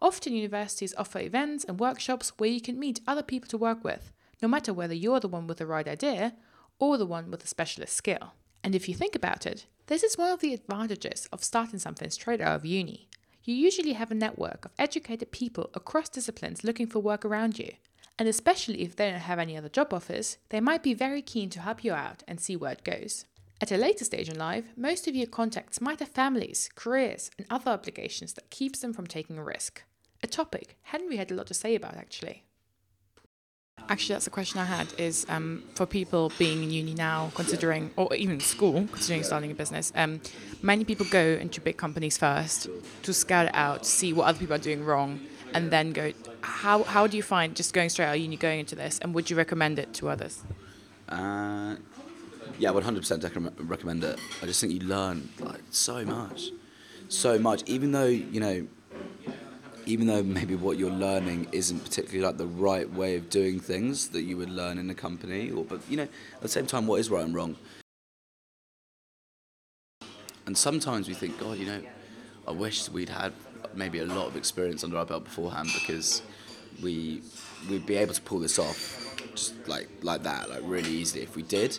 Often, 0.00 0.34
universities 0.34 0.94
offer 0.96 1.18
events 1.18 1.64
and 1.64 1.78
workshops 1.78 2.32
where 2.38 2.50
you 2.50 2.60
can 2.60 2.78
meet 2.78 3.00
other 3.06 3.22
people 3.22 3.48
to 3.50 3.58
work 3.58 3.84
with, 3.84 4.10
no 4.40 4.48
matter 4.48 4.72
whether 4.72 4.94
you're 4.94 5.20
the 5.20 5.28
one 5.28 5.46
with 5.46 5.58
the 5.58 5.66
right 5.66 5.86
idea 5.86 6.34
or 6.78 6.96
the 6.96 7.06
one 7.06 7.30
with 7.30 7.44
a 7.44 7.46
specialist 7.46 7.94
skill. 7.94 8.32
And 8.64 8.74
if 8.74 8.88
you 8.88 8.94
think 8.94 9.14
about 9.14 9.46
it, 9.46 9.66
this 9.86 10.02
is 10.02 10.16
one 10.16 10.30
of 10.30 10.40
the 10.40 10.54
advantages 10.54 11.28
of 11.32 11.44
starting 11.44 11.78
something 11.78 12.10
straight 12.10 12.40
out 12.40 12.56
of 12.56 12.64
uni. 12.64 13.08
You 13.44 13.54
usually 13.54 13.94
have 13.94 14.10
a 14.10 14.14
network 14.14 14.64
of 14.64 14.72
educated 14.78 15.32
people 15.32 15.70
across 15.74 16.08
disciplines 16.08 16.64
looking 16.64 16.86
for 16.86 17.00
work 17.00 17.24
around 17.24 17.58
you. 17.58 17.72
And 18.18 18.28
especially 18.28 18.82
if 18.82 18.94
they 18.94 19.10
don't 19.10 19.20
have 19.20 19.38
any 19.38 19.56
other 19.56 19.68
job 19.68 19.92
offers, 19.92 20.38
they 20.50 20.60
might 20.60 20.82
be 20.82 20.94
very 20.94 21.22
keen 21.22 21.50
to 21.50 21.60
help 21.60 21.82
you 21.82 21.92
out 21.92 22.22
and 22.28 22.40
see 22.40 22.56
where 22.56 22.72
it 22.72 22.84
goes. 22.84 23.24
At 23.60 23.72
a 23.72 23.76
later 23.76 24.04
stage 24.04 24.28
in 24.28 24.38
life, 24.38 24.66
most 24.76 25.06
of 25.06 25.14
your 25.14 25.26
contacts 25.26 25.80
might 25.80 26.00
have 26.00 26.08
families, 26.08 26.68
careers, 26.74 27.30
and 27.38 27.46
other 27.48 27.70
obligations 27.70 28.32
that 28.34 28.50
keeps 28.50 28.80
them 28.80 28.92
from 28.92 29.06
taking 29.06 29.38
a 29.38 29.44
risk. 29.44 29.82
A 30.22 30.26
topic 30.26 30.76
Henry 30.82 31.16
had 31.16 31.30
a 31.30 31.34
lot 31.34 31.46
to 31.48 31.54
say 31.54 31.74
about 31.74 31.96
actually. 31.96 32.44
Actually, 33.88 34.14
that's 34.14 34.26
a 34.26 34.30
question 34.30 34.60
I 34.60 34.64
had. 34.64 34.88
Is 34.98 35.26
um, 35.28 35.62
for 35.74 35.86
people 35.86 36.32
being 36.38 36.62
in 36.62 36.70
uni 36.70 36.94
now, 36.94 37.30
considering, 37.34 37.90
or 37.96 38.14
even 38.14 38.40
school, 38.40 38.86
considering 38.90 39.22
starting 39.22 39.50
a 39.50 39.54
business. 39.54 39.92
Um, 39.94 40.20
many 40.62 40.84
people 40.84 41.06
go 41.10 41.38
into 41.40 41.60
big 41.60 41.76
companies 41.76 42.16
first 42.16 42.68
to 43.02 43.12
scout 43.12 43.46
it 43.46 43.54
out, 43.54 43.84
see 43.84 44.12
what 44.12 44.26
other 44.26 44.38
people 44.38 44.54
are 44.54 44.58
doing 44.58 44.84
wrong, 44.84 45.20
and 45.54 45.70
then 45.70 45.92
go. 45.92 46.12
How 46.40 46.84
how 46.84 47.06
do 47.06 47.16
you 47.16 47.22
find 47.22 47.54
just 47.54 47.74
going 47.74 47.90
straight 47.90 48.06
out 48.06 48.16
of 48.16 48.20
uni, 48.20 48.36
going 48.36 48.60
into 48.60 48.74
this, 48.74 48.98
and 49.00 49.14
would 49.14 49.28
you 49.30 49.36
recommend 49.36 49.78
it 49.78 49.92
to 49.94 50.08
others? 50.08 50.42
Uh, 51.08 51.76
yeah, 52.58 52.70
one 52.70 52.82
hundred 52.82 53.00
percent 53.00 53.24
recommend 53.58 54.04
it. 54.04 54.18
I 54.42 54.46
just 54.46 54.60
think 54.60 54.72
you 54.72 54.80
learn 54.80 55.28
like 55.40 55.60
so 55.70 56.04
much, 56.04 56.50
so 57.08 57.38
much. 57.38 57.62
Even 57.66 57.92
though 57.92 58.06
you 58.06 58.40
know 58.40 58.66
even 59.86 60.06
though 60.06 60.22
maybe 60.22 60.54
what 60.54 60.78
you're 60.78 60.90
learning 60.90 61.48
isn't 61.52 61.80
particularly 61.80 62.24
like 62.24 62.38
the 62.38 62.46
right 62.46 62.90
way 62.92 63.16
of 63.16 63.28
doing 63.30 63.60
things 63.60 64.08
that 64.08 64.22
you 64.22 64.36
would 64.36 64.50
learn 64.50 64.78
in 64.78 64.88
a 64.90 64.94
company 64.94 65.50
or 65.50 65.64
but 65.64 65.80
you 65.88 65.96
know 65.96 66.02
at 66.34 66.40
the 66.40 66.48
same 66.48 66.66
time 66.66 66.86
what 66.86 67.00
is 67.00 67.10
right 67.10 67.24
and 67.24 67.34
wrong? 67.34 67.56
And 70.46 70.58
sometimes 70.58 71.08
we 71.08 71.14
think 71.14 71.38
god 71.38 71.58
you 71.58 71.66
know 71.66 71.80
i 72.46 72.50
wish 72.50 72.88
we'd 72.88 73.08
had 73.08 73.32
maybe 73.74 74.00
a 74.00 74.04
lot 74.04 74.26
of 74.26 74.36
experience 74.36 74.82
under 74.84 74.98
our 74.98 75.06
belt 75.06 75.24
beforehand 75.24 75.68
because 75.74 76.22
we 76.82 77.22
we'd 77.70 77.86
be 77.86 77.96
able 77.96 78.12
to 78.12 78.22
pull 78.22 78.40
this 78.40 78.58
off 78.58 79.14
just 79.34 79.68
like 79.68 79.88
like 80.02 80.22
that 80.24 80.50
like 80.50 80.60
really 80.64 80.90
easily 80.90 81.22
if 81.22 81.36
we 81.36 81.42
did. 81.42 81.78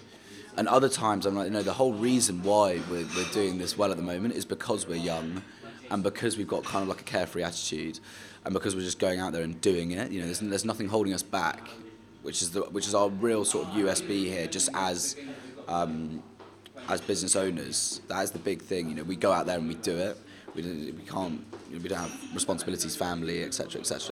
And 0.55 0.67
other 0.67 0.89
times 0.89 1.25
i'm 1.25 1.35
like 1.35 1.45
you 1.45 1.51
know 1.51 1.63
the 1.63 1.73
whole 1.73 1.93
reason 1.93 2.43
why 2.43 2.79
we're, 2.89 3.07
we're 3.15 3.31
doing 3.31 3.57
this 3.57 3.77
well 3.77 3.91
at 3.91 3.97
the 3.97 4.03
moment 4.03 4.35
is 4.35 4.45
because 4.45 4.87
we're 4.87 4.95
young 4.95 5.41
and 5.93 6.01
because 6.01 6.37
we've 6.37 6.47
got 6.47 6.63
kind 6.63 6.81
of 6.81 6.89
like 6.89 7.01
a 7.01 7.03
carefree 7.03 7.43
attitude, 7.43 7.99
and 8.43 8.53
because 8.53 8.75
we're 8.75 8.81
just 8.81 8.97
going 8.97 9.19
out 9.19 9.31
there 9.31 9.43
and 9.43 9.61
doing 9.61 9.91
it, 9.91 10.11
you 10.11 10.19
know, 10.19 10.25
there's, 10.25 10.39
there's 10.39 10.65
nothing 10.65 10.87
holding 10.87 11.13
us 11.13 11.21
back, 11.21 11.69
which 12.23 12.41
is 12.41 12.49
the 12.49 12.61
which 12.61 12.87
is 12.87 12.95
our 12.95 13.09
real 13.09 13.45
sort 13.45 13.67
of 13.67 13.73
USP 13.75 14.25
here, 14.25 14.47
just 14.47 14.69
as 14.73 15.15
um, 15.67 16.23
as 16.89 16.99
business 16.99 17.35
owners. 17.35 18.01
That 18.07 18.23
is 18.23 18.31
the 18.31 18.39
big 18.39 18.63
thing. 18.63 18.89
You 18.89 18.95
know, 18.95 19.03
we 19.03 19.15
go 19.15 19.31
out 19.31 19.45
there 19.45 19.59
and 19.59 19.67
we 19.67 19.75
do 19.75 19.95
it. 19.95 20.17
We 20.55 20.63
we 20.63 21.03
can't 21.03 21.45
we 21.71 21.87
don't 21.87 21.99
have 21.99 22.33
responsibilities, 22.33 22.95
family, 22.95 23.43
etc., 23.43 23.81
etc. 23.81 24.09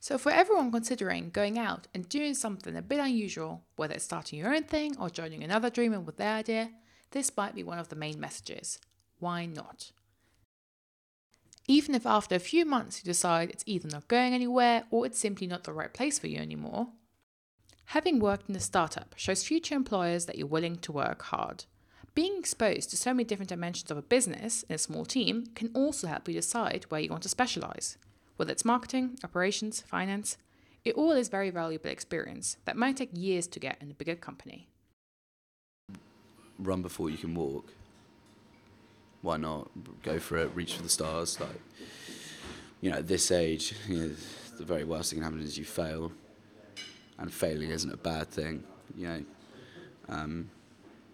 So, 0.00 0.16
for 0.16 0.32
everyone 0.32 0.72
considering 0.72 1.28
going 1.28 1.58
out 1.58 1.86
and 1.92 2.08
doing 2.08 2.32
something 2.32 2.74
a 2.74 2.80
bit 2.80 2.98
unusual, 2.98 3.62
whether 3.76 3.92
it's 3.92 4.04
starting 4.04 4.38
your 4.38 4.54
own 4.54 4.62
thing 4.62 4.96
or 4.98 5.10
joining 5.10 5.44
another 5.44 5.68
dreamer 5.68 6.00
with 6.00 6.16
their 6.16 6.36
idea, 6.36 6.70
this 7.10 7.30
might 7.36 7.54
be 7.54 7.62
one 7.62 7.78
of 7.78 7.90
the 7.90 7.96
main 7.96 8.18
messages. 8.18 8.78
Why 9.18 9.44
not? 9.44 9.92
Even 11.68 11.94
if 11.94 12.06
after 12.06 12.34
a 12.34 12.40
few 12.40 12.64
months 12.64 12.98
you 12.98 13.04
decide 13.04 13.50
it's 13.50 13.62
either 13.66 13.88
not 13.88 14.08
going 14.08 14.32
anywhere 14.32 14.84
or 14.90 15.04
it's 15.04 15.18
simply 15.18 15.46
not 15.46 15.64
the 15.64 15.72
right 15.72 15.92
place 15.92 16.18
for 16.18 16.26
you 16.26 16.38
anymore. 16.38 16.88
Having 17.92 18.20
worked 18.20 18.48
in 18.48 18.56
a 18.56 18.60
startup 18.60 19.14
shows 19.16 19.44
future 19.44 19.74
employers 19.74 20.24
that 20.24 20.36
you're 20.36 20.46
willing 20.46 20.76
to 20.76 20.92
work 20.92 21.22
hard. 21.22 21.66
Being 22.14 22.38
exposed 22.38 22.90
to 22.90 22.96
so 22.96 23.12
many 23.12 23.24
different 23.24 23.50
dimensions 23.50 23.90
of 23.90 23.98
a 23.98 24.02
business 24.02 24.64
in 24.64 24.74
a 24.74 24.78
small 24.78 25.04
team 25.04 25.46
can 25.54 25.70
also 25.74 26.06
help 26.06 26.26
you 26.26 26.34
decide 26.34 26.86
where 26.88 27.00
you 27.00 27.10
want 27.10 27.22
to 27.22 27.28
specialize. 27.28 27.98
Whether 28.36 28.52
it's 28.52 28.64
marketing, 28.64 29.18
operations, 29.22 29.82
finance, 29.82 30.38
it 30.84 30.94
all 30.94 31.12
is 31.12 31.28
very 31.28 31.50
valuable 31.50 31.90
experience 31.90 32.56
that 32.64 32.76
might 32.76 32.96
take 32.96 33.10
years 33.12 33.46
to 33.48 33.60
get 33.60 33.80
in 33.80 33.90
a 33.90 33.94
bigger 33.94 34.16
company. 34.16 34.68
Run 36.58 36.82
before 36.82 37.10
you 37.10 37.18
can 37.18 37.34
walk 37.34 37.72
why 39.22 39.36
not 39.36 39.70
go 40.02 40.18
for 40.18 40.36
it? 40.38 40.50
Reach 40.54 40.74
for 40.74 40.82
the 40.82 40.88
stars. 40.88 41.40
Like, 41.40 41.60
you 42.80 42.90
know, 42.90 42.98
at 42.98 43.08
this 43.08 43.30
age, 43.30 43.74
you 43.88 43.98
know, 43.98 44.10
the 44.58 44.64
very 44.64 44.84
worst 44.84 45.10
thing 45.10 45.20
that 45.20 45.26
can 45.26 45.32
happen 45.34 45.46
is 45.46 45.58
you 45.58 45.64
fail, 45.64 46.12
and 47.18 47.32
failing 47.32 47.70
isn't 47.70 47.92
a 47.92 47.96
bad 47.96 48.28
thing. 48.28 48.64
You 48.96 49.08
know, 49.08 49.24
um, 50.08 50.50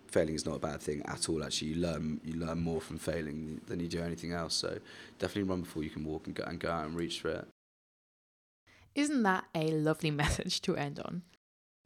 failing 0.07 0.35
is 0.35 0.47
not 0.47 0.57
a 0.57 0.61
bad 0.61 0.81
thing 0.81 1.03
at 1.07 1.29
all. 1.29 1.43
Actually, 1.43 1.69
you 1.69 1.77
learn 1.77 2.21
you 2.25 2.35
learn 2.35 2.61
more 2.61 2.81
from 2.81 2.99
failing 2.99 3.61
than 3.67 3.81
you 3.81 3.88
do 3.88 4.03
anything 4.03 4.33
else. 4.33 4.55
So 4.55 4.79
definitely 5.19 5.51
run 5.51 5.61
before 5.62 5.83
you 5.83 5.90
can 5.90 6.05
walk 6.05 6.27
and 6.27 6.35
go 6.35 6.45
and 6.45 6.59
go 6.61 6.71
out 6.71 6.87
and 6.87 6.97
reach 6.97 7.21
for 7.21 7.29
it. 7.29 7.49
Isn't 8.95 9.23
that 9.25 9.45
a 9.55 9.73
lovely 9.73 10.11
message 10.23 10.61
to 10.62 10.77
end 10.77 11.01
on? 11.01 11.23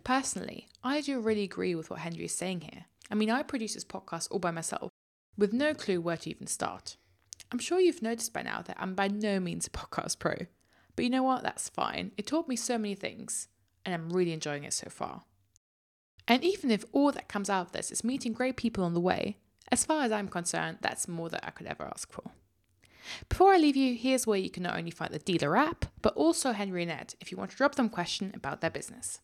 Personally, 0.04 0.68
I 0.82 1.00
do 1.00 1.20
really 1.20 1.42
agree 1.42 1.74
with 1.74 1.90
what 1.90 2.00
Henry 2.00 2.24
is 2.24 2.34
saying 2.34 2.62
here. 2.62 2.84
I 3.10 3.14
mean, 3.14 3.30
I 3.30 3.42
produce 3.42 3.74
this 3.74 3.84
podcast 3.84 4.28
all 4.30 4.38
by 4.38 4.50
myself, 4.50 4.90
with 5.38 5.52
no 5.52 5.72
clue 5.72 6.00
where 6.00 6.16
to 6.18 6.30
even 6.30 6.46
start. 6.46 6.96
I'm 7.50 7.58
sure 7.58 7.80
you've 7.80 8.02
noticed 8.02 8.34
by 8.34 8.42
now 8.42 8.60
that 8.62 8.76
I'm 8.78 8.94
by 8.94 9.08
no 9.08 9.40
means 9.40 9.66
a 9.66 9.70
podcast 9.70 10.18
pro, 10.18 10.34
but 10.96 11.04
you 11.04 11.10
know 11.10 11.22
what? 11.22 11.42
That's 11.42 11.68
fine. 11.68 12.12
It 12.18 12.26
taught 12.26 12.48
me 12.48 12.56
so 12.56 12.76
many 12.76 12.94
things, 12.94 13.48
and 13.86 13.94
I'm 13.94 14.10
really 14.10 14.32
enjoying 14.32 14.64
it 14.64 14.74
so 14.74 14.90
far. 14.90 15.22
And 16.26 16.44
even 16.44 16.70
if 16.70 16.84
all 16.92 17.10
that 17.12 17.28
comes 17.28 17.48
out 17.48 17.66
of 17.66 17.72
this 17.72 17.90
is 17.90 18.04
meeting 18.04 18.34
great 18.34 18.56
people 18.56 18.84
on 18.84 18.92
the 18.92 19.00
way, 19.00 19.38
as 19.70 19.84
far 19.84 20.02
as 20.02 20.12
I'm 20.12 20.28
concerned, 20.28 20.78
that's 20.82 21.08
more 21.08 21.30
than 21.30 21.40
I 21.42 21.50
could 21.50 21.66
ever 21.66 21.84
ask 21.84 22.12
for. 22.12 22.32
Before 23.28 23.52
I 23.52 23.58
leave 23.58 23.76
you, 23.76 23.94
here's 23.94 24.26
where 24.26 24.38
you 24.38 24.50
can 24.50 24.64
not 24.64 24.76
only 24.76 24.90
find 24.90 25.12
the 25.12 25.18
dealer 25.18 25.56
app, 25.56 25.86
but 26.02 26.14
also 26.14 26.52
Henry 26.52 26.82
and 26.82 26.90
Ed 26.90 27.14
if 27.20 27.30
you 27.30 27.38
want 27.38 27.52
to 27.52 27.56
drop 27.56 27.76
them 27.76 27.86
a 27.86 27.90
question 27.90 28.32
about 28.34 28.60
their 28.60 28.70
business. 28.70 29.20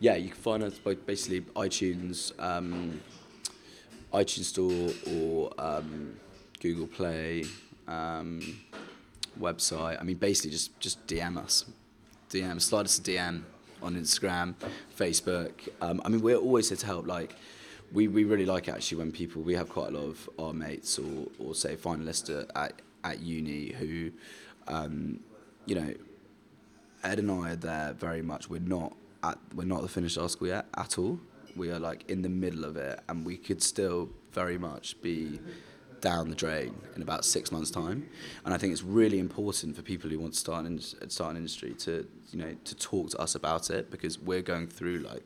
Yeah, 0.00 0.16
you 0.16 0.30
can 0.30 0.38
find 0.40 0.62
us 0.62 0.78
by 0.78 0.94
basically 0.94 1.42
iTunes, 1.54 2.32
um, 2.42 3.00
iTunes 4.12 4.44
Store 4.44 4.90
or 5.14 5.52
um, 5.58 6.16
Google 6.60 6.86
Play 6.86 7.44
um, 7.86 8.60
website. 9.38 10.00
I 10.00 10.04
mean, 10.04 10.16
basically, 10.16 10.50
just 10.50 10.78
just 10.80 11.06
DM 11.06 11.36
us, 11.36 11.64
DM, 12.30 12.60
slide 12.60 12.86
us 12.86 12.98
a 12.98 13.02
DM 13.02 13.42
on 13.82 13.94
Instagram, 13.96 14.54
Facebook. 14.96 15.52
Um, 15.80 16.00
I 16.04 16.08
mean, 16.08 16.20
we're 16.20 16.36
always 16.36 16.68
here 16.68 16.78
to 16.78 16.86
help. 16.86 17.06
Like, 17.06 17.34
we, 17.92 18.08
we 18.08 18.24
really 18.24 18.46
like 18.46 18.68
actually 18.68 18.98
when 18.98 19.12
people 19.12 19.42
we 19.42 19.54
have 19.54 19.68
quite 19.68 19.88
a 19.88 19.92
lot 19.92 20.04
of 20.04 20.28
our 20.38 20.52
mates 20.52 20.98
or 20.98 21.28
or 21.38 21.54
say 21.54 21.76
finalists 21.76 22.46
at 22.54 22.72
at 23.04 23.20
uni 23.20 23.72
who, 23.72 24.10
um, 24.66 25.20
you 25.66 25.74
know, 25.74 25.94
Ed 27.04 27.18
and 27.18 27.30
I 27.30 27.50
are 27.52 27.56
there 27.56 27.92
very 27.92 28.22
much. 28.22 28.50
We're 28.50 28.60
not 28.60 28.94
at 29.22 29.38
we're 29.54 29.64
not 29.64 29.82
the 29.82 29.88
finished 29.88 30.18
article 30.18 30.46
yet 30.48 30.66
at 30.76 30.98
all 30.98 31.18
we 31.58 31.70
are 31.70 31.78
like 31.78 32.08
in 32.08 32.22
the 32.22 32.28
middle 32.28 32.64
of 32.64 32.76
it, 32.76 33.00
and 33.08 33.24
we 33.26 33.36
could 33.36 33.62
still 33.62 34.08
very 34.32 34.58
much 34.58 35.00
be 35.02 35.40
down 36.00 36.30
the 36.30 36.36
drain 36.36 36.74
in 36.94 37.02
about 37.02 37.24
six 37.24 37.50
months' 37.50 37.70
time. 37.70 38.08
And 38.44 38.54
I 38.54 38.58
think 38.58 38.72
it's 38.72 38.82
really 38.82 39.18
important 39.18 39.74
for 39.76 39.82
people 39.82 40.08
who 40.10 40.18
want 40.18 40.34
to 40.34 40.38
start 40.38 40.64
an, 40.64 40.80
start 40.80 41.32
an 41.32 41.36
industry 41.36 41.74
to 41.80 42.06
you 42.30 42.38
know 42.38 42.54
to 42.64 42.74
talk 42.76 43.10
to 43.10 43.18
us 43.18 43.34
about 43.34 43.70
it 43.70 43.90
because 43.90 44.18
we're 44.18 44.42
going 44.42 44.68
through 44.68 44.98
like 44.98 45.24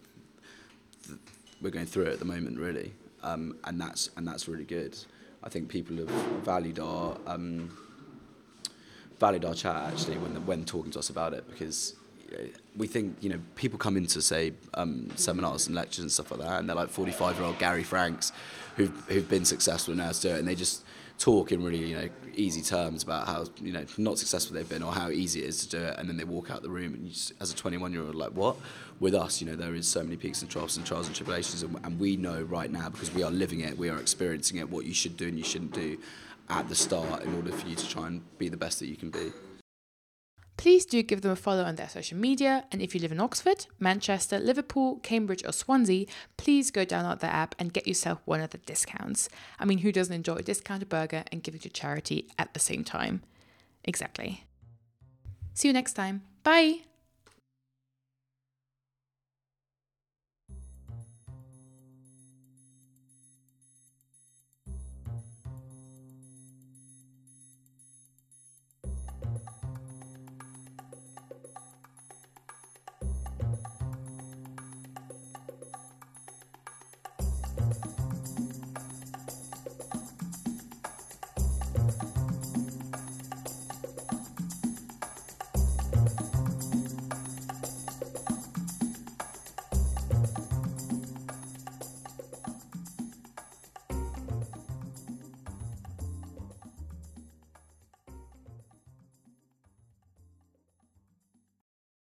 the, 1.08 1.18
we're 1.60 1.70
going 1.70 1.86
through 1.86 2.04
it 2.04 2.12
at 2.12 2.18
the 2.18 2.24
moment 2.24 2.58
really, 2.58 2.92
um, 3.22 3.56
and 3.64 3.80
that's 3.80 4.10
and 4.16 4.26
that's 4.26 4.48
really 4.48 4.64
good. 4.64 4.96
I 5.44 5.48
think 5.48 5.68
people 5.68 5.96
have 5.96 6.10
valued 6.44 6.78
our 6.78 7.18
um, 7.26 7.76
valued 9.18 9.44
our 9.44 9.54
chat 9.54 9.76
actually 9.76 10.18
when 10.18 10.46
when 10.46 10.64
talking 10.64 10.92
to 10.92 10.98
us 10.98 11.10
about 11.10 11.34
it 11.34 11.48
because 11.50 11.94
we 12.76 12.86
think 12.86 13.16
you 13.20 13.28
know 13.28 13.40
people 13.54 13.78
come 13.78 13.96
into 13.96 14.22
say 14.22 14.52
um, 14.74 15.10
seminars 15.16 15.66
and 15.66 15.76
lectures 15.76 16.00
and 16.00 16.12
stuff 16.12 16.30
like 16.30 16.40
that, 16.40 16.60
and 16.60 16.68
they're 16.68 16.76
like 16.76 16.88
45 16.88 17.36
year 17.36 17.46
old 17.46 17.58
Gary 17.58 17.82
Franks 17.82 18.32
who've 18.76 19.04
who've 19.08 19.28
been 19.28 19.44
successful 19.44 19.94
now 19.94 20.10
to 20.10 20.20
do 20.20 20.28
it, 20.30 20.38
and 20.38 20.48
they 20.48 20.54
just 20.54 20.84
talk 21.18 21.52
in 21.52 21.62
really 21.62 21.78
you 21.78 21.96
know 21.96 22.08
easy 22.34 22.62
terms 22.62 23.02
about 23.02 23.26
how 23.26 23.44
you 23.60 23.72
know 23.72 23.84
not 23.98 24.18
successful 24.18 24.54
they've 24.54 24.68
been 24.68 24.82
or 24.82 24.92
how 24.92 25.10
easy 25.10 25.42
it 25.42 25.46
is 25.46 25.66
to 25.66 25.76
do 25.76 25.84
it, 25.84 25.98
and 25.98 26.08
then 26.08 26.16
they 26.16 26.24
walk 26.24 26.50
out 26.50 26.62
the 26.62 26.70
room 26.70 26.94
and 26.94 27.10
just, 27.10 27.32
as 27.40 27.52
a 27.52 27.56
21 27.56 27.92
year 27.92 28.02
old 28.02 28.14
like 28.14 28.32
what? 28.32 28.56
With 29.00 29.14
us, 29.14 29.40
you 29.40 29.46
know 29.46 29.56
there 29.56 29.74
is 29.74 29.86
so 29.86 30.02
many 30.02 30.16
peaks 30.16 30.42
and 30.42 30.50
troughs 30.50 30.76
and 30.76 30.86
trials 30.86 31.06
and 31.06 31.16
tribulations, 31.16 31.62
and, 31.62 31.78
and 31.84 31.98
we 32.00 32.16
know 32.16 32.42
right 32.42 32.70
now 32.70 32.88
because 32.88 33.12
we 33.12 33.22
are 33.22 33.30
living 33.30 33.60
it, 33.60 33.76
we 33.76 33.88
are 33.88 33.98
experiencing 33.98 34.58
it, 34.58 34.70
what 34.70 34.86
you 34.86 34.94
should 34.94 35.16
do 35.16 35.28
and 35.28 35.36
you 35.36 35.44
shouldn't 35.44 35.72
do 35.72 35.98
at 36.48 36.68
the 36.68 36.74
start 36.74 37.22
in 37.22 37.34
order 37.34 37.52
for 37.52 37.68
you 37.68 37.76
to 37.76 37.88
try 37.88 38.06
and 38.06 38.22
be 38.38 38.48
the 38.48 38.56
best 38.56 38.78
that 38.80 38.86
you 38.86 38.96
can 38.96 39.10
be 39.10 39.32
please 40.56 40.84
do 40.84 41.02
give 41.02 41.22
them 41.22 41.32
a 41.32 41.36
follow 41.36 41.64
on 41.64 41.76
their 41.76 41.88
social 41.88 42.18
media. 42.18 42.64
And 42.70 42.80
if 42.80 42.94
you 42.94 43.00
live 43.00 43.12
in 43.12 43.20
Oxford, 43.20 43.66
Manchester, 43.78 44.38
Liverpool, 44.38 45.00
Cambridge, 45.02 45.44
or 45.44 45.52
Swansea, 45.52 46.06
please 46.36 46.70
go 46.70 46.84
download 46.84 47.20
the 47.20 47.26
app 47.32 47.54
and 47.58 47.72
get 47.72 47.86
yourself 47.86 48.20
one 48.24 48.40
of 48.40 48.50
the 48.50 48.58
discounts. 48.58 49.28
I 49.58 49.64
mean, 49.64 49.78
who 49.78 49.92
doesn't 49.92 50.14
enjoy 50.14 50.36
a 50.36 50.42
discounted 50.42 50.88
burger 50.88 51.24
and 51.32 51.42
give 51.42 51.54
it 51.54 51.62
to 51.62 51.68
charity 51.68 52.28
at 52.38 52.54
the 52.54 52.60
same 52.60 52.84
time? 52.84 53.22
Exactly. 53.84 54.44
See 55.54 55.68
you 55.68 55.74
next 55.74 55.94
time. 55.94 56.22
Bye. 56.42 56.91